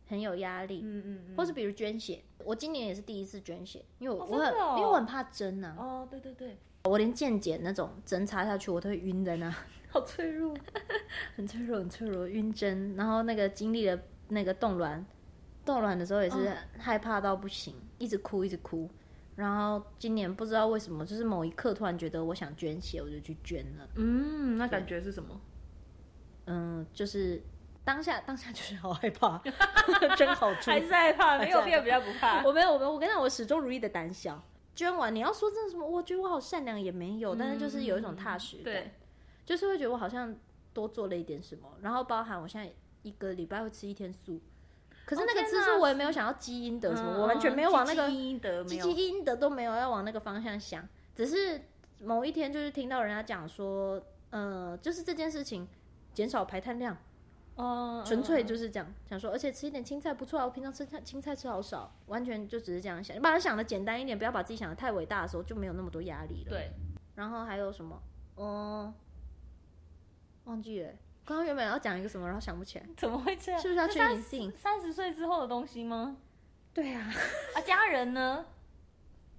[0.06, 1.34] 很有压力，嗯嗯，嗯。
[1.34, 9.50] 或是比如捐血，我今年也是第一次捐血，因为我、哦、我很、哦、因为我很怕针呐，哦对对对，我连健检那种针插下去我都会晕在那，
[9.88, 10.54] 好脆弱，
[11.36, 13.98] 很脆弱很脆弱，晕针，然后那个经历了
[14.28, 15.02] 那个冻卵
[15.64, 18.90] 冻卵的时候也是害怕到不行，哦、一直哭一直哭。
[19.38, 23.88] 然后今年不知道为什么，就是某一刻突然觉得我想捐血，我就去捐了。
[23.94, 25.40] 嗯，那感觉是什么？
[26.46, 27.40] 嗯，就是
[27.84, 29.40] 当下当下就是好害怕，
[30.18, 32.42] 真好处还是害怕，没有变比较不怕。
[32.42, 34.42] 我没有，我没有，我跟你讲，我始终如一的胆小。
[34.74, 38.90] 捐完你要说真的什么，我觉得我好善良也没有，嗯、但是就是有一种踏实感，对，
[39.46, 40.34] 就是会觉得我好像
[40.72, 41.68] 多做了一点什么。
[41.80, 42.72] 然后包含我现在
[43.02, 44.40] 一个礼拜会吃一天素。
[45.08, 51.62] 可是那个吃素我也没有想要积阴德什么，嗯、我完全没有往那个积阴德、积阴德都没有要往那个方向想，只是
[52.02, 55.66] 某一天就是听到人家讲说，呃，就是这件事情
[56.12, 56.94] 减少排碳量，
[57.54, 66.50] 哦、嗯，纯粹就是这样想说，而且吃一点青菜不错啊，我平常吃菜青菜吃好少，完全就只是这样想，你把它想的简单一点，不要把自己想的太伟大的时候，就没有那么多压力了。
[66.50, 66.70] 对，
[67.14, 68.02] 然后还有什么？
[68.36, 68.92] 嗯，
[70.44, 70.90] 忘记了。
[71.28, 73.60] 刚刚原本要讲一个什么，然后想不起来，怎么会这样？
[73.60, 74.50] 是不是要确定性？
[74.56, 76.16] 三十岁之后的东西吗？
[76.72, 77.12] 对啊，
[77.54, 78.46] 啊，家人呢？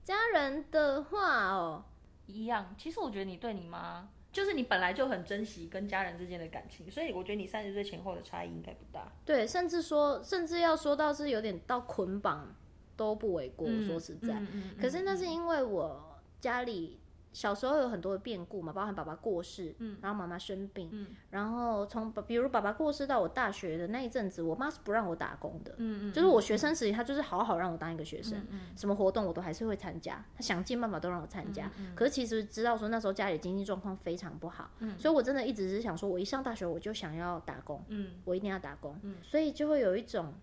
[0.03, 1.83] 家人的话哦，
[2.27, 2.75] 一样。
[2.77, 9.11] 其实我觉得你对你妈，就是你本来就很珍惜跟家人之间的感情，所以我觉得你三十岁前后的差异应该不大。
[9.25, 12.55] 对，甚至说，甚至要说到是有点到捆绑
[12.95, 13.67] 都不为过。
[13.67, 16.99] 嗯、说实在，嗯、可是那是因为我家里。
[17.31, 40.33] 小时候有很多的变故嘛，包含爸爸过世，嗯，然后妈妈生病，嗯，然后从比如爸爸过世到我大学的那一阵子，我妈是不让我打工的，嗯嗯，就是我学生时期，她就是好好让我当一个学生，嗯，什么活动我都还是会参加，她想尽办法都让我参加，嗯，可是其实知道说那时候家里经济状况非常不好，嗯，所以我真的一直是想说，我一上大学我就想要打工，嗯，我一定要打工，嗯，所以就会有一种，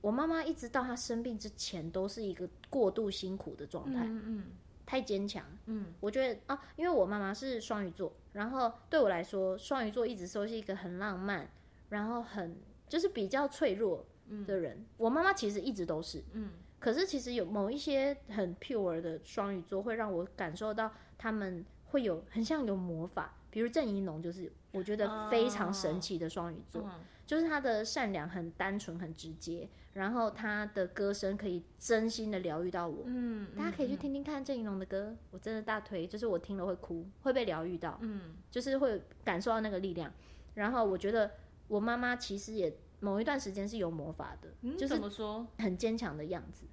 [0.00, 4.44] 我妈妈一直到她生病之前都是一个过度辛苦的状态，嗯嗯。
[4.84, 11.48] 太坚强，嗯，我觉得啊，因为我妈妈是双鱼座，然后对我来说，双鱼座一直都是一个很浪漫，
[11.88, 12.56] 然后很
[12.88, 14.04] 就是比较脆弱
[14.46, 14.78] 的人。
[14.78, 26.82] 嗯、我妈妈其实一直都是，嗯，可是其实有某一些很 pure 的双鱼座，会让我感受到他们会有很像有魔法，比如郑怡农就是我觉得非常神奇的双鱼座。
[26.82, 33.04] 哦嗯就是他的善良很单纯很直接，然后他的歌声可以真心的疗愈到我。
[33.06, 37.98] 嗯，大家可以去听听看郑云龙的歌，嗯、我真的大推，就是我听了会哭，会被疗愈到。
[38.02, 40.12] 嗯，就是会感受到那个力量。
[40.54, 41.30] 然后我觉得
[41.68, 46.66] 我妈妈其实也某一段时间是有魔法的，嗯、就是怎么说很坚强的样子。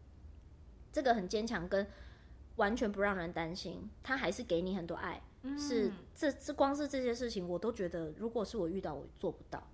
[0.92, 1.88] 这个很坚强跟
[2.56, 5.22] 完全不让人担心，他还是给你很多爱。
[5.44, 9.66] 嗯、是这这光是这些事情，我都觉得如果是我遇到，我做不到。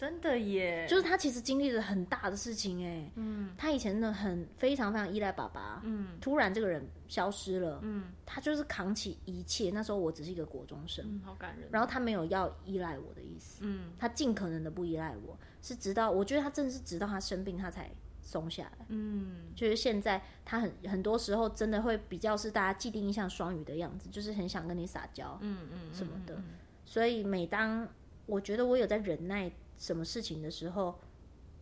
[0.00, 9.70] 真的耶，就是他其实经历了很大的事情哎，嗯，他以前呢很非常非常依赖爸爸，嗯，突然这个人消失了，嗯，他就是扛起一切。
[9.72, 11.68] 那时候我只是一个国中生，嗯，好感人。
[11.70, 17.90] 然后他没有要依赖我的意思，嗯，他尽可能的不依赖我，是直到我觉得他真的是直到他生病他才
[18.22, 26.40] 松下来，嗯，就是现在他很很多时候真的会比较是大家既定印象双鱼的样子，就是很想跟你撒娇，嗯嗯什么的。
[26.86, 27.86] 所以每当
[28.24, 29.52] 我觉得我有在忍耐。
[29.80, 31.00] 什么事情的时候，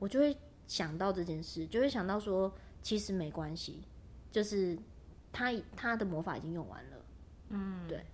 [0.00, 2.52] 我就会想到这件事，就会想到说，
[2.83, 3.85] 其实没关系，
[4.33, 4.76] 就是
[5.33, 6.96] 他他的魔法已经用完了，
[7.50, 8.04] 嗯，对，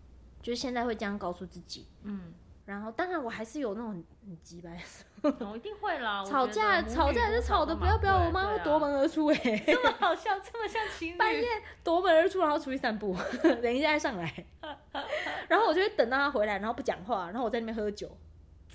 [0.42, 2.34] 就是现在会这样告诉自己，嗯，
[2.66, 4.78] 然后当然我还是有那种很很鸡掰，
[5.22, 11.48] 我一定会啦，吵架吵架还是吵的不要不要，我妈会夺门而出，哎，这么好笑，这么像情侣，半夜
[11.82, 13.16] 夺门而出，然后出去散步，
[13.62, 14.46] 等一下再上来，
[15.48, 18.14] 然后我就会等到他回来，然后不讲话，然后我在那边喝酒。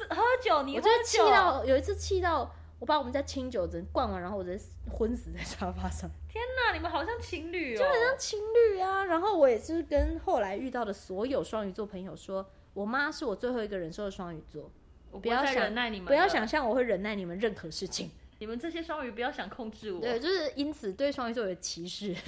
[0.06, 6.10] 喝酒，你喝酒，我就气到有一次气到我把我们家清酒整灌完，然后我直接昏死在沙发上。
[6.28, 9.04] 天哪，你们好像情侣哦，就很像情侣啊。
[9.06, 14.72] 然后我也是跟后来遇到的所有双鱼座朋友说，我妈是我最后一个忍受的双鱼座。
[15.12, 18.12] 我不要再忍耐你们，不要想象我会忍耐你们任何事情。
[18.38, 20.00] 你们这些双鱼不要想控制我。
[20.00, 22.16] 对，就是因此对双鱼座有歧视。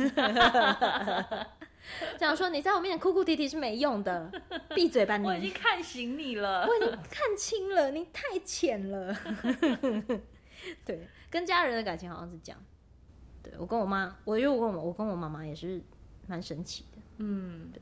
[2.18, 4.32] 这样说，你在我面前哭哭啼啼是没用的，
[4.76, 5.26] 闭嘴吧你！
[5.26, 9.16] 我已经看醒你了，我已经看清了，你太浅了。
[10.86, 12.64] 对，跟家人的感情好像是这样。
[13.44, 15.82] 对，我跟我妈，我因为我跟我我跟我妈妈也是
[16.28, 17.02] 蛮神奇的。
[17.18, 17.82] 嗯，对，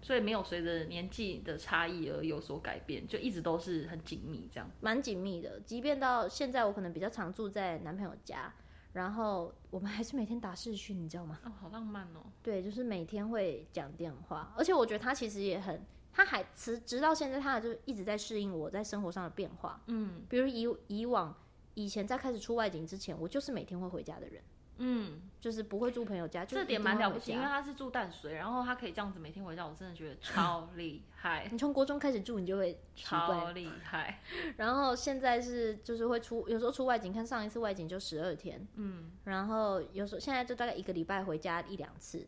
[0.00, 5.60] 所以没有随着年纪的差异而有所改变，就一直都是很紧密这样，蛮紧密的。
[5.66, 8.52] 即便到现在，我可能比较常住在男朋友家。
[8.94, 11.40] 然后我们还是每天打视讯，你知道吗？
[11.44, 12.20] 哦，好浪漫哦。
[12.42, 19.82] 对，就是每天会讲电话，而且我觉得他其实也很，他还直直到现在，他就一直在适应我在生活上的变化。
[19.88, 21.36] 嗯，比如以以往
[21.74, 24.40] 以前在开始出外景之前，我就是每天会回家的人。
[24.78, 31.48] 嗯，就是不会住朋友家，这点蛮了不起，因为他是住淡水，然后他可以这样子每天回家，我真的觉得超厉害。
[31.50, 34.20] 你从国中开始住，你就会超厉害。
[34.56, 42.26] 然后现在是就是会出，有时候出外景，看上一次外景就十二天，嗯，然后有时候现在就大概一个礼拜回家一两次，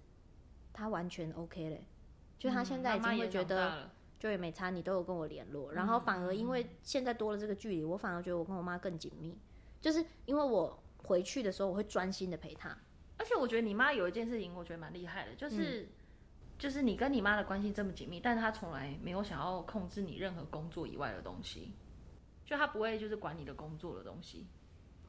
[0.72, 1.84] 他完全 OK 嘞，
[2.38, 9.36] 就他现在已经会觉得就也没差，你都有跟我联络，然后反而因为现在多了这个距离，我反而觉得我跟我妈更紧密，
[9.80, 12.76] 就是因为我回去的时候我会专心的陪他，
[13.16, 15.88] 而且我觉得你妈有一件事情我觉得蛮厉害的，就是、嗯、
[16.58, 21.72] 就是你跟你妈的关系这么紧密，但是她从来没有想要控制你任何工作以外的东西，
[22.44, 24.46] 就她不会就是管你的工作的东西。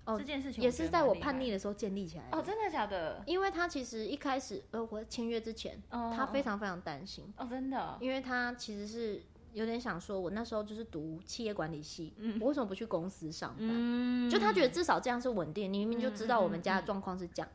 [0.06, 2.38] 哦，这件事情也是在我叛逆的时候建立起来的。
[2.38, 3.22] 哦，真的假的？
[3.26, 7.34] 因为他其实一开始，呃，我签约之前，哦、他非常非常担心。
[7.36, 7.98] 哦，真的。
[8.00, 9.22] 因为他其实是
[9.58, 13.68] 有点想说，我那时候就是读企业管理系，嗯，我为什么不去公司上班？
[13.68, 15.72] 嗯，就他觉得至少这样是稳定。
[15.74, 17.50] 你明明就知道我们家的状况是这样。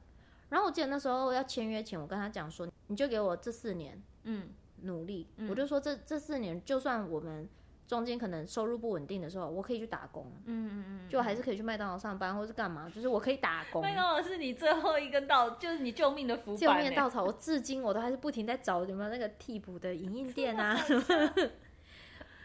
[0.48, 4.48] 然后我记得那时候要签约前，我跟他讲说，你就给我这四年，嗯，
[4.82, 5.28] 努力。
[5.36, 7.48] 嗯、我就说这这四年，就算我们。
[7.84, 13.82] 中间可能收入不稳定的时候，我可以去打工，嗯嗯嗯，就还是可以去麦当劳上班，或是干嘛，就是我可以打工。
[13.82, 17.22] 麦当劳是你最后一根稻，就是你救命的福，救命的稻草。
[17.22, 21.05] 我至今我都还是不停在找有没有那个替补的影印店啊什么。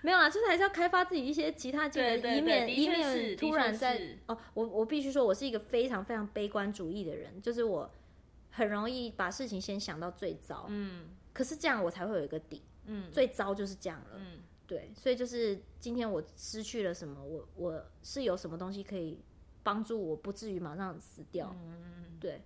[0.02, 7.90] 没有啦，就是还是要开发自己一些其他技能，以免以免突然在哦，我我必须说，我是一个非常非常悲观主义的人，就是我
[8.52, 14.40] 很容易把事情先想到最糟，嗯，可是这样我才会有一个底，嗯，最糟就是这样了，嗯。
[14.68, 19.18] 对，所以就是今天我失去了什么，我我是有什么东西可以
[19.64, 22.42] 帮助我不至于马上死掉，嗯，对，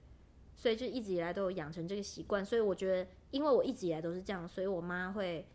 [0.56, 5.48] 所以就一直以来都有养成这个习惯，所以我觉得，因为我一直以来都是这样，所以我妈会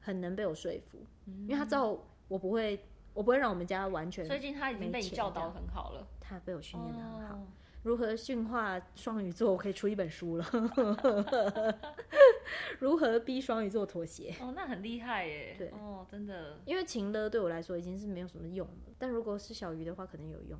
[0.00, 2.78] 很能被我说服，嗯，因为他知道我不会，
[3.14, 7.34] 我不会让我们家完全，最近他已经被你教导很好了，他被我训练得很好。
[7.36, 7.46] 哦
[7.84, 9.52] 如何驯化双鱼座？
[9.52, 10.44] 我可以出一本书了。
[12.80, 14.34] 如何逼双鱼座妥协？
[14.40, 15.54] 哦，那很厉害耶！
[15.56, 16.58] 对，哦，真的。
[16.66, 20.58] 因为情勒对我来说已经是没有什么用了，但如果是小鱼的话，可能有用。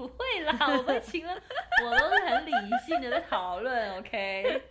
[0.00, 1.34] 不会啦，我们请了，
[1.84, 2.52] 我都是很理
[2.86, 3.98] 性的在讨论。
[3.98, 4.62] OK，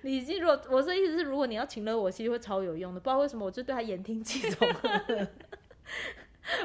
[0.00, 0.40] 理性。
[0.40, 3.00] 如果我的意思是，如果你要请了我，其实会超有用的。
[3.00, 4.66] 不知道为什么，我就对他言听计从。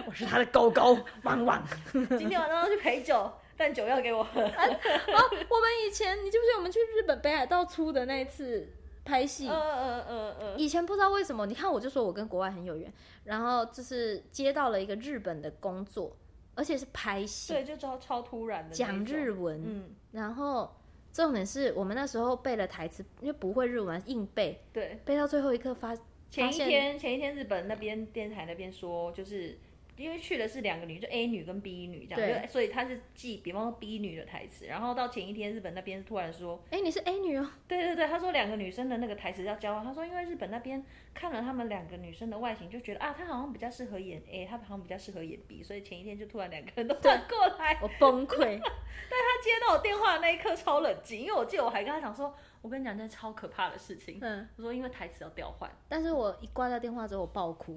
[0.07, 1.61] 我是他的狗狗，汪汪。
[1.91, 3.29] 今天晚上要去陪酒。
[3.59, 4.39] 但酒要给我喝。
[4.39, 8.71] 啊， 我们以前，你记不记得我们去日本北海道出的那一次
[9.03, 9.49] 拍戏？
[9.49, 10.59] 嗯嗯嗯嗯。
[10.59, 12.93] 以前不知道为什么，你看我就说我跟国外很有缘，
[13.23, 16.15] 然后就是接到了一个日本的工作，
[16.57, 17.53] 而且是拍戏。
[17.53, 18.75] 对，就超超突然的。
[18.75, 19.63] 讲日文。
[19.65, 19.95] 嗯。
[20.11, 20.75] 然后
[21.13, 24.61] 重点是我们那时候背了台词，因为不会日文，硬背。
[24.73, 24.99] 对。
[25.05, 25.95] 背到最后一刻发，
[26.29, 29.57] 前一天前一天日本那边电台那边说就是。
[29.97, 37.49] 因为去的是两个女，就 A 女跟 B 女这样，就所以他是记，比方说 B 女的台词，然后到前一天日本那边突然说，哎，你是 A 女哦？
[37.67, 48.59] 对对对，他说两个女生的那个台词要交换，他说因为日本那边看了他们两个女生的外形，就觉得啊，她好像比较适合演 A，她好像比较适合演 B，所以前一天就突然两个人都转过来，我崩溃。
[49.09, 57.75] 但他接到我电话的那一刻超冷静，因为我记得我还跟他讲说，我跟你讲件超可怕的事情，嗯，我说因为台词要调换，但是我一挂掉电话之后我爆哭。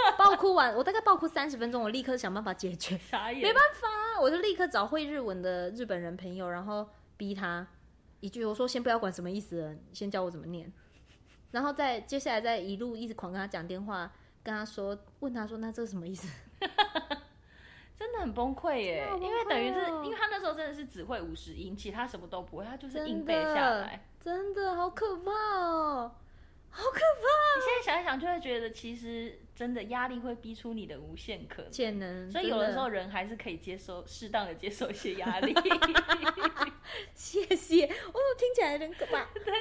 [0.18, 2.94] 爆哭完，我大概爆哭三十分钟，我立刻想办法解决。
[3.34, 7.66] 没办法，我就立刻找会日文的日本人朋友，然后逼他
[8.20, 10.72] 一句，我说先不要管什么意思了，先教我怎么念。
[11.50, 14.10] 然后再接下来再一路一直狂跟他讲电话，
[14.42, 16.28] 跟他说，问他说那这是什么意思？
[17.98, 26.12] 真的很崩溃耶，因为等于是因为他那时候真的是只会五十音，其他什么都不会，他就是硬背下来，真的好可怕哦。
[26.78, 27.26] 好可怕！
[27.56, 31.72] 你现在想一想，就会觉得其实真的压力会逼出你的无限可能。
[31.72, 32.30] 潜能。
[32.30, 35.52] 所以有的时候人还是可以接受适当的接受一些压力。
[37.14, 37.84] 谢谢。
[37.84, 39.26] 哦，听起来有点可怕。
[39.34, 39.52] 对，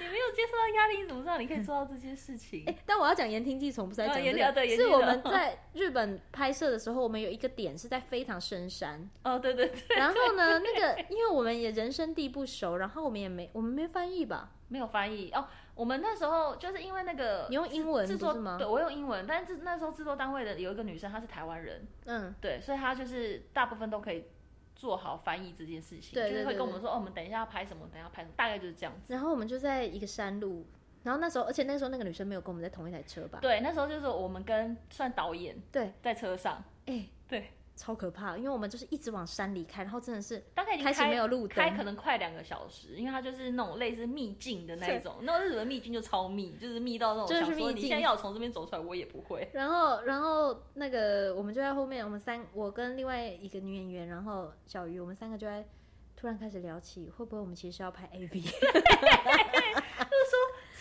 [0.00, 2.64] 你没有接受到压力，你怎么知道你可以做到这些事情？
[2.66, 4.76] 欸、但我要讲言听计从，不是在讲这个。
[4.76, 9.08] 是我们在日本拍摄的时候，我们有一个点是在非常深山。
[9.22, 9.96] 哦，对对对。
[9.96, 14.50] 然后呢，那个因为我们也人生地不熟，然后我们也没我们没翻译吧。
[14.68, 15.46] 没有翻译哦，
[15.76, 18.56] 我们那时候就是因为那个你用英文制作吗？
[18.58, 24.24] 对，我用英文，但是那时候制作单位的有一个女生，她是台湾人，嗯，对，所以她就是大部分都可以
[24.74, 29.12] 做好翻译这件事情，对，对，对，对，就是会跟我们说哦，我们等一下要拍什么，等一下拍什么，大概就是这样子。
[29.12, 30.66] 然后我们就在一个山路，
[31.02, 33.38] 然后那时候，而且那时候那个女生没有跟我们在同一台车吧？
[33.42, 37.50] 对，那时候就是我们跟算导演对在车上，哎、欸，对。
[37.76, 49.48] 超可怕，因为我们就是一直往山里开，然后真的是大概开始没有路灯，开可能快两个小时，因为它就是那种类似秘境的那种，那种日本秘境就超密，就是密到那种，就是说你现在要从这边走出来，我也不会。
[49.52, 55.62] 然后，然后那个我们就在后面，我们三，我跟另外一个女演员，然后小鱼，我们三个就在
[56.16, 58.42] 突然开始聊起，会不会我们其实是要拍 AV？
[58.42, 58.56] 就是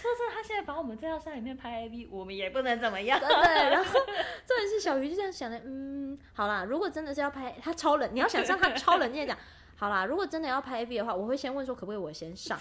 [0.05, 0.15] 说。
[0.15, 3.19] 说说他现在把我们带到山里面拍 AV，我们也不能怎么样。
[3.19, 3.99] 对，然后
[4.45, 9.37] 这也是小鱼就这样想的，嗯，好啦，如果真的是要拍他超冷，你要想象他超冷静的讲
[9.77, 12.57] 好啦，如果真的要拍 AV 的话，我会先问说可不可以我先上。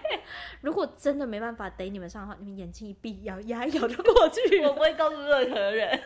[0.62, 4.64] 如果真的没办法逮你们上的话，你们眼睛一闭，咬牙咬就过去。
[4.64, 6.00] 我不会告诉任何人，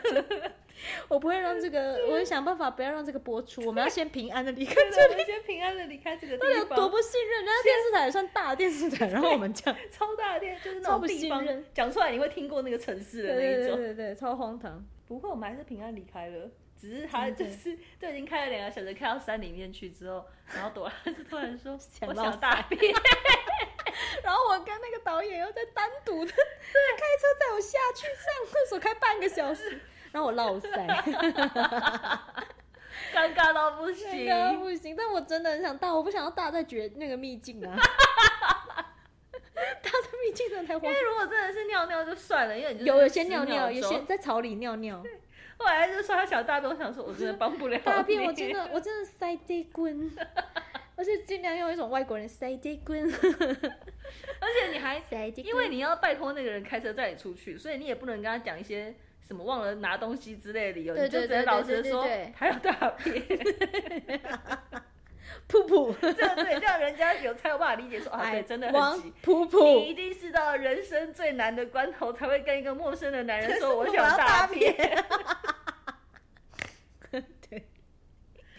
[1.07, 3.61] 我不会让这个， 我会想办法不要让这个播出。
[3.67, 6.51] 我们要先平安的离开这里，先平安的离开这个地方。
[6.51, 7.43] 有多不信任？
[7.43, 14.83] 人家电视台也算大电视台，然后我们讲超大的电，就是那种地方，讲出来你会听过那个城市的那一种，对对对，超荒唐。
[15.07, 16.49] 不会我们还是平安离开了。
[16.79, 22.93] 只是他就是都已经开了两个小时，开到山里面去之后，然后朵拉就突然说想我想大便，
[24.21, 29.79] 然后我跟那个导演又在单独的对开车载我下去上厕所，开半个小时，
[30.13, 30.69] 然后我落塞，
[33.13, 34.95] 尴尬到不行，尴尬到不行。
[34.95, 37.75] 但我真的很想大，我不想要大在绝那个秘境啊，
[38.77, 40.87] 大在秘境真的太荒。
[40.89, 45.03] 因为如果真的是尿尿就算了，因为你有有些尿尿，有些在草里尿尿。
[45.57, 50.11] 后来就说他想大便，我想说我真的帮不了大便，我真的我真的塞地滚，
[50.95, 55.01] 而且尽量用一种外国人塞地滚，而且你还
[55.37, 58.93] 因为你要拜托那个人开车载你出去，所以你也不能跟他讲一些
[59.33, 62.71] 什么忘了拿东西之类的理由，你就只能老实说还要大
[63.03, 63.19] 便，
[65.49, 74.75] 噗噗， 这对，这样人家有才有办法理解说啊，对，真的很急，噗噗，你一定是到人生最难的关头才会跟一个陌生的男人说我想大便。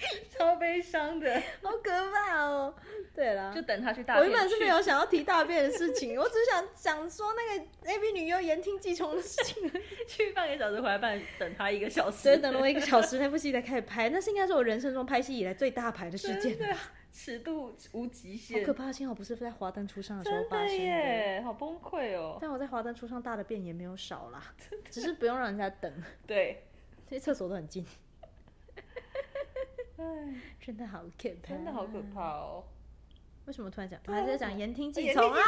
[0.31, 2.75] 超悲伤的，好可怕哦！
[3.15, 4.25] 对啦，就等他去大便。
[4.25, 9.71] 我原本是没有想要提大便的事情， 我只是想想说那个 A B 女优言听计从的事情。
[10.09, 14.09] 去半个小时回来半等他一个小时，等了我一个小时，那部戏才开始拍。
[14.09, 16.57] 那是应该是我人生中拍戏以来最大牌的事件。
[16.57, 16.75] 对，
[17.13, 18.91] 尺度无极限，好可怕！
[18.91, 20.85] 幸好不是在华灯初上的时候发生的。
[20.85, 22.39] 耶，好崩溃哦！
[22.41, 24.43] 但我在华灯初上大的便也没有少啦，
[24.91, 25.93] 只是不用让人家等。
[26.27, 26.65] 对，
[27.09, 27.87] 这些厕所都很近。
[30.05, 32.65] 唉，真的好可怕，真的好可怕哦！
[33.47, 33.99] 为什么突然讲？
[34.07, 35.41] 我还在讲言听计从啊！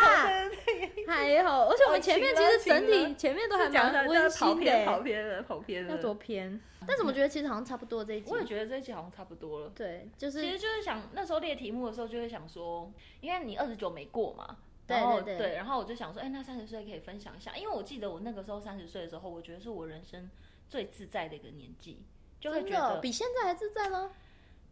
[1.07, 6.61] 还好，而且我们前面其实整体前面都还蛮温馨的，跑偏了，跑偏了，要多偏？
[6.87, 9.73] 但是我觉得其实好像差不多这一集，我也觉得这一集好像差不多了。
[9.75, 12.91] 对，就是其实就是想那时候列题目的时候，就会想说，
[13.21, 20.31] 因为你二十九没过嘛，对对对，然后我就想说，哎，那三十岁可以分享一下，因为我记得我那个时候三十岁的时候，我觉得是我人生
[20.69, 22.03] 最自在的一个年纪，
[22.39, 24.11] 就会觉得比现在还自在吗？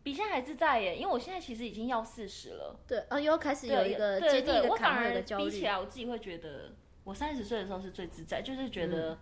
[0.04, 2.78] 比现在还自在耶，因为我现在其实已经要四十了。
[2.86, 5.44] 对，啊，又开始有一个接近一个坎的焦虑。
[5.46, 6.72] 比起来，我自己会觉得，
[7.04, 9.16] 我三十岁的时候是最自在，就是觉得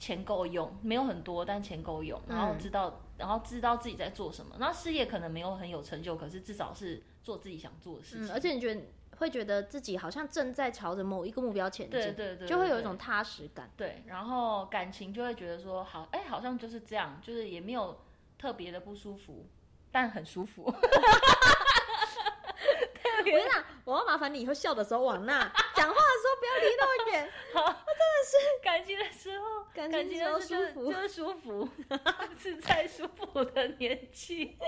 [0.00, 4.56] 钱够用，嗯、没有很多，但钱够用，然后知道，嗯、然后知道自己在做什么。
[4.58, 8.26] 然后事业可能没有很有成就，可是至少是做自己想做的事情。
[8.26, 8.80] 嗯、而且你觉得
[9.18, 13.70] 会觉得自己好像正在朝着某一个目标前进，对对对，对，对，就会有一种踏实感。
[13.76, 18.00] 对，然后感情就会觉得说，好，哎，好像就是这样，就是也没有
[18.36, 19.46] 特别的不舒服。
[19.92, 20.64] 但很舒服。
[23.18, 25.38] 我跟你讲，我要麻烦你以后笑的时候往那，
[25.76, 27.30] 讲话的时候不要离那么远。
[27.54, 31.68] 好，我真的是感情的时候，感情的时候舒服，就是舒服，
[32.36, 34.58] 是在舒服的年纪，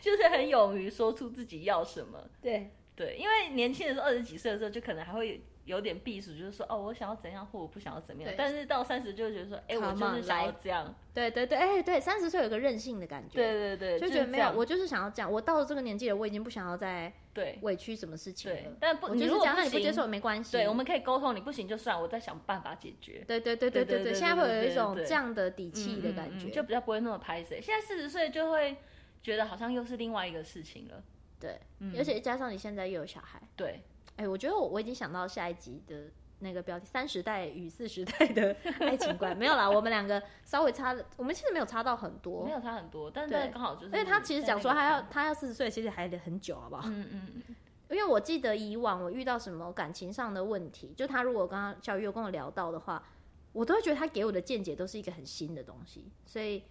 [0.00, 2.18] 就是很勇于说出自己要什么。
[2.40, 5.44] 对对，因为年轻的时候，二十几岁的时候，就可能还会。
[5.70, 8.34] 有点避暑，就是说哦，我想要怎样，或我不想要怎么样。
[8.36, 10.94] 但是到三十就会觉得说，哎，我就是想要这样。
[11.14, 13.34] 对对对，哎对，三十岁有个任性的感觉。
[13.34, 15.30] 对对对，就觉得没有，我就是想要这样。
[15.30, 18.56] 我到了这个年纪了，我已经不想要再对委屈什么事情了。
[18.56, 20.52] 对，但不，你就是讲，那你不接受也没关系。
[20.52, 23.24] 对，我们可以沟通，你不行就算，我再想办法解决。
[23.26, 27.60] 对对对对对对，现在会有一种这样的底气的感觉，就比较不会那么拍谁。
[27.60, 28.76] 现在四十岁就会
[29.22, 31.02] 觉得好像又是另外一个事情了。
[31.40, 31.58] 对，
[31.96, 33.40] 而且加上你现在又有小孩。
[33.56, 33.80] 对，
[34.20, 36.10] 哎，我觉得我我已经想到下一集的。
[36.42, 43.86] 那个标题“三十代与四十代的 爱情观”没有啦，我们两个稍微差，我们其实没有差到很多，没有差很多，但是刚好就是。
[43.88, 46.84] 因为他其实讲说他要他要四十岁，其实还得很久，好不好？
[46.88, 47.56] 嗯嗯嗯。
[47.90, 53.06] 因为我记得以往我遇到什么感情上的问题，就他如果刚刚小鱼有跟我聊到的话，
[53.52, 56.64] 我都会觉得他给我的见解都是一个很新的东西，所以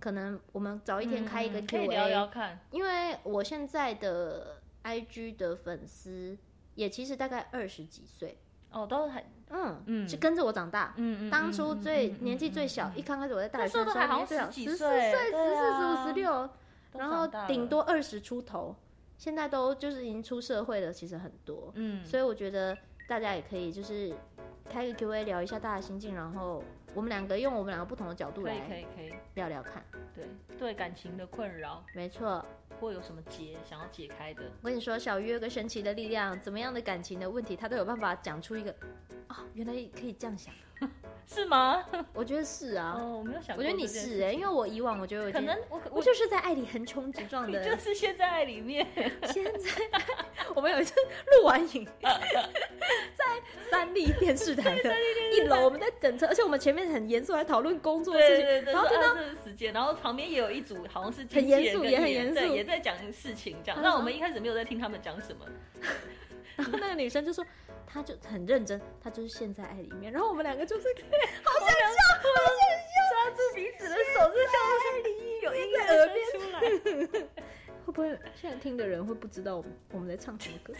[0.00, 2.58] 可能我们早一天开一个 Q&A，聊聊看。
[2.72, 6.36] 因为我现在的 IG 的粉丝
[6.76, 8.38] 也其实大概二十几岁。
[8.70, 16.50] 哦，都很嗯嗯，是跟着我长大，嗯嗯，当初最年纪最小，一刚开始我在大学的时候，好十几岁，十四岁、十四、十五、十六，
[16.92, 18.76] 然后顶多二十出头，
[19.16, 22.76] 现在都就是已经出社会了，其实很多，嗯，所以我觉得
[23.08, 24.12] 大家也可以就是
[24.68, 26.62] 开个 Q&A 聊一下大家心境，然后
[26.94, 29.82] 我们两个用我们两个不同的角度来，可以可以聊聊看，
[30.14, 30.24] 对
[30.58, 32.44] 对感情的困扰，没错。
[32.78, 34.42] 或有什么结想要解开的？
[34.60, 38.70] 我跟你说，小鱼有个神奇的力量，怎么样的感情的问题，他都有办法讲出一个，
[39.28, 40.52] 哦，原来可以这样想，
[41.26, 41.84] 是吗？
[42.14, 42.96] 我觉得是啊。
[42.96, 43.64] 哦，我没有想过。
[43.64, 48.86] 我觉得你是哎，因为我以往我觉得可能我我就是在爱里横冲直撞的，就是现在爱里面。
[49.32, 50.00] 现在
[50.54, 50.94] 我们有一次
[51.32, 53.24] 录完影，在
[53.68, 54.94] 三立电视台的
[55.32, 58.72] 一楼，我们在等车，而且我们前面很严肃，在讨论工作的事情。
[58.72, 63.82] 然后听到时间，然后旁边也有一组好像是很严肃，也很严肃，也在讲事情这样。
[63.82, 65.44] 那我们一开始没有在听他们讲什么。
[66.56, 67.44] 然 后那个女生就说，
[67.86, 70.12] 她就很认真，她就是陷在爱里面。
[70.12, 70.88] 然后我们两个就是
[71.44, 72.28] 好想笑，好
[72.58, 77.28] 想笑，抓住彼此的手，就像爱里有音在耳边出来。
[77.86, 80.74] 会不会现在听的人会不知道我们我们在唱什么歌？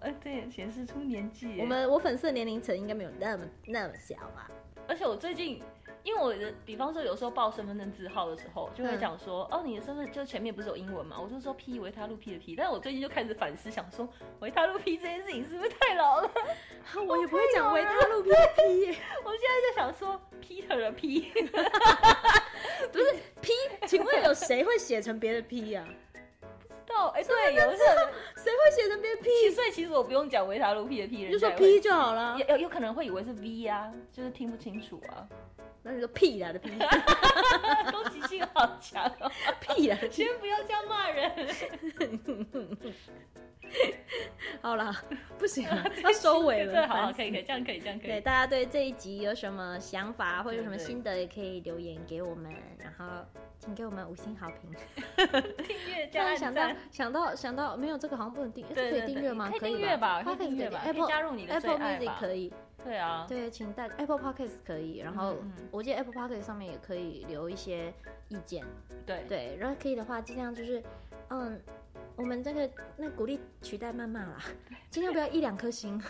[0.00, 1.58] 哎，对，显示出年纪。
[1.58, 4.48] 我们我粉丝的年龄层应该没有那么那么小吧？
[4.86, 5.60] 而且我最近。
[6.04, 11.16] 因为我的，比方说有时候报身份证字号的时候，就会讲说，嗯、哦，你的身份就前面不是有英文嘛？
[11.20, 14.08] 我就说 P 维他露 P 的 P，但是我最近就开始反思，想说
[14.40, 16.30] 维他露 P 这件事情是不是太老了？
[17.06, 18.86] 我也不会讲维他露 P 的 P，
[19.24, 21.30] 我现在就想说 Peter 的 P，
[22.90, 23.52] 不是 P，
[23.86, 25.88] 请问有谁会写成别的 P 呀、啊？
[26.84, 28.42] 不知道，哎，对，有时候谁会写成别的 P？
[28.42, 28.56] 所以
[29.72, 32.38] 其实我不用讲维他露 P 的 P，就说 P 就好了。
[32.48, 35.26] 有有可能会以为是 V 啊，就是听不清楚啊。
[35.82, 36.70] 那你说屁啦的屁，
[37.90, 39.28] 攻击性好强哦！
[39.60, 41.32] 屁啦，先不要这样骂人。
[44.60, 44.94] 好啦，
[45.38, 46.72] 不行了， 要收尾了。
[46.72, 48.10] 对，好，可以，可以，这样可以，这样可以。
[48.10, 53.06] 对，大家对这一集有什么想法或者有什么心得，也可以留言给我们，然后
[53.58, 54.70] 请给我们五星好评。
[55.66, 56.52] 订阅加按赞。
[56.52, 59.50] 想到想到想到，没有这个好像不能订，可以订阅吗？
[59.58, 59.68] 可以吧？
[59.68, 62.20] 订阅吧，可订阅吧，可加入你的最爱吧。
[62.84, 65.36] 对啊，对，请大 Apple Podcast 可以，然后
[65.70, 67.92] 我记得 Apple Podcast 上面也可以留一些
[68.28, 68.64] 意见。
[69.06, 69.24] 对。
[69.28, 70.82] 对，然后可以的话，尽量就是，
[71.30, 71.60] 嗯，
[72.16, 74.38] 我们这个那鼓励取代谩骂啦，
[74.90, 76.00] 尽量不要一两颗星，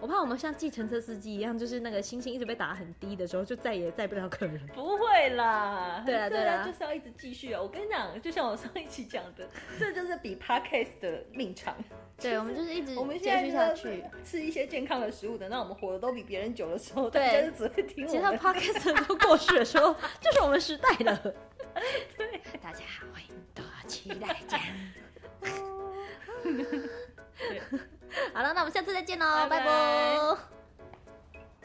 [0.00, 4.64] 我怕我们像计程车司机一样，就是那个星星一直被打很低的时候，就再也载不了客人。
[4.74, 7.62] 不会啦，对啊对啊，就是要一直继续啊！
[7.62, 9.48] 我跟你讲，就像我上一期讲的，
[9.78, 11.74] 这就是比 Podcast 的命长。
[12.18, 18.20] 对，我们就是一直我们现在下去，吃一些健康的食物，等到我们活得都比别人久的时候，对，大家就只会听我们。
[18.20, 21.16] 其他 podcast 都过去的时候， 就是我们时代了。
[22.18, 24.58] 对，大家好，欢迎多期待见。
[28.34, 30.16] 好了，那我们下次再见喽，拜拜。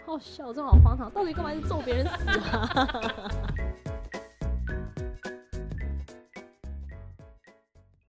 [0.05, 2.11] 好笑，真的好荒唐，到底干嘛去揍别人死
[2.51, 2.69] 啊？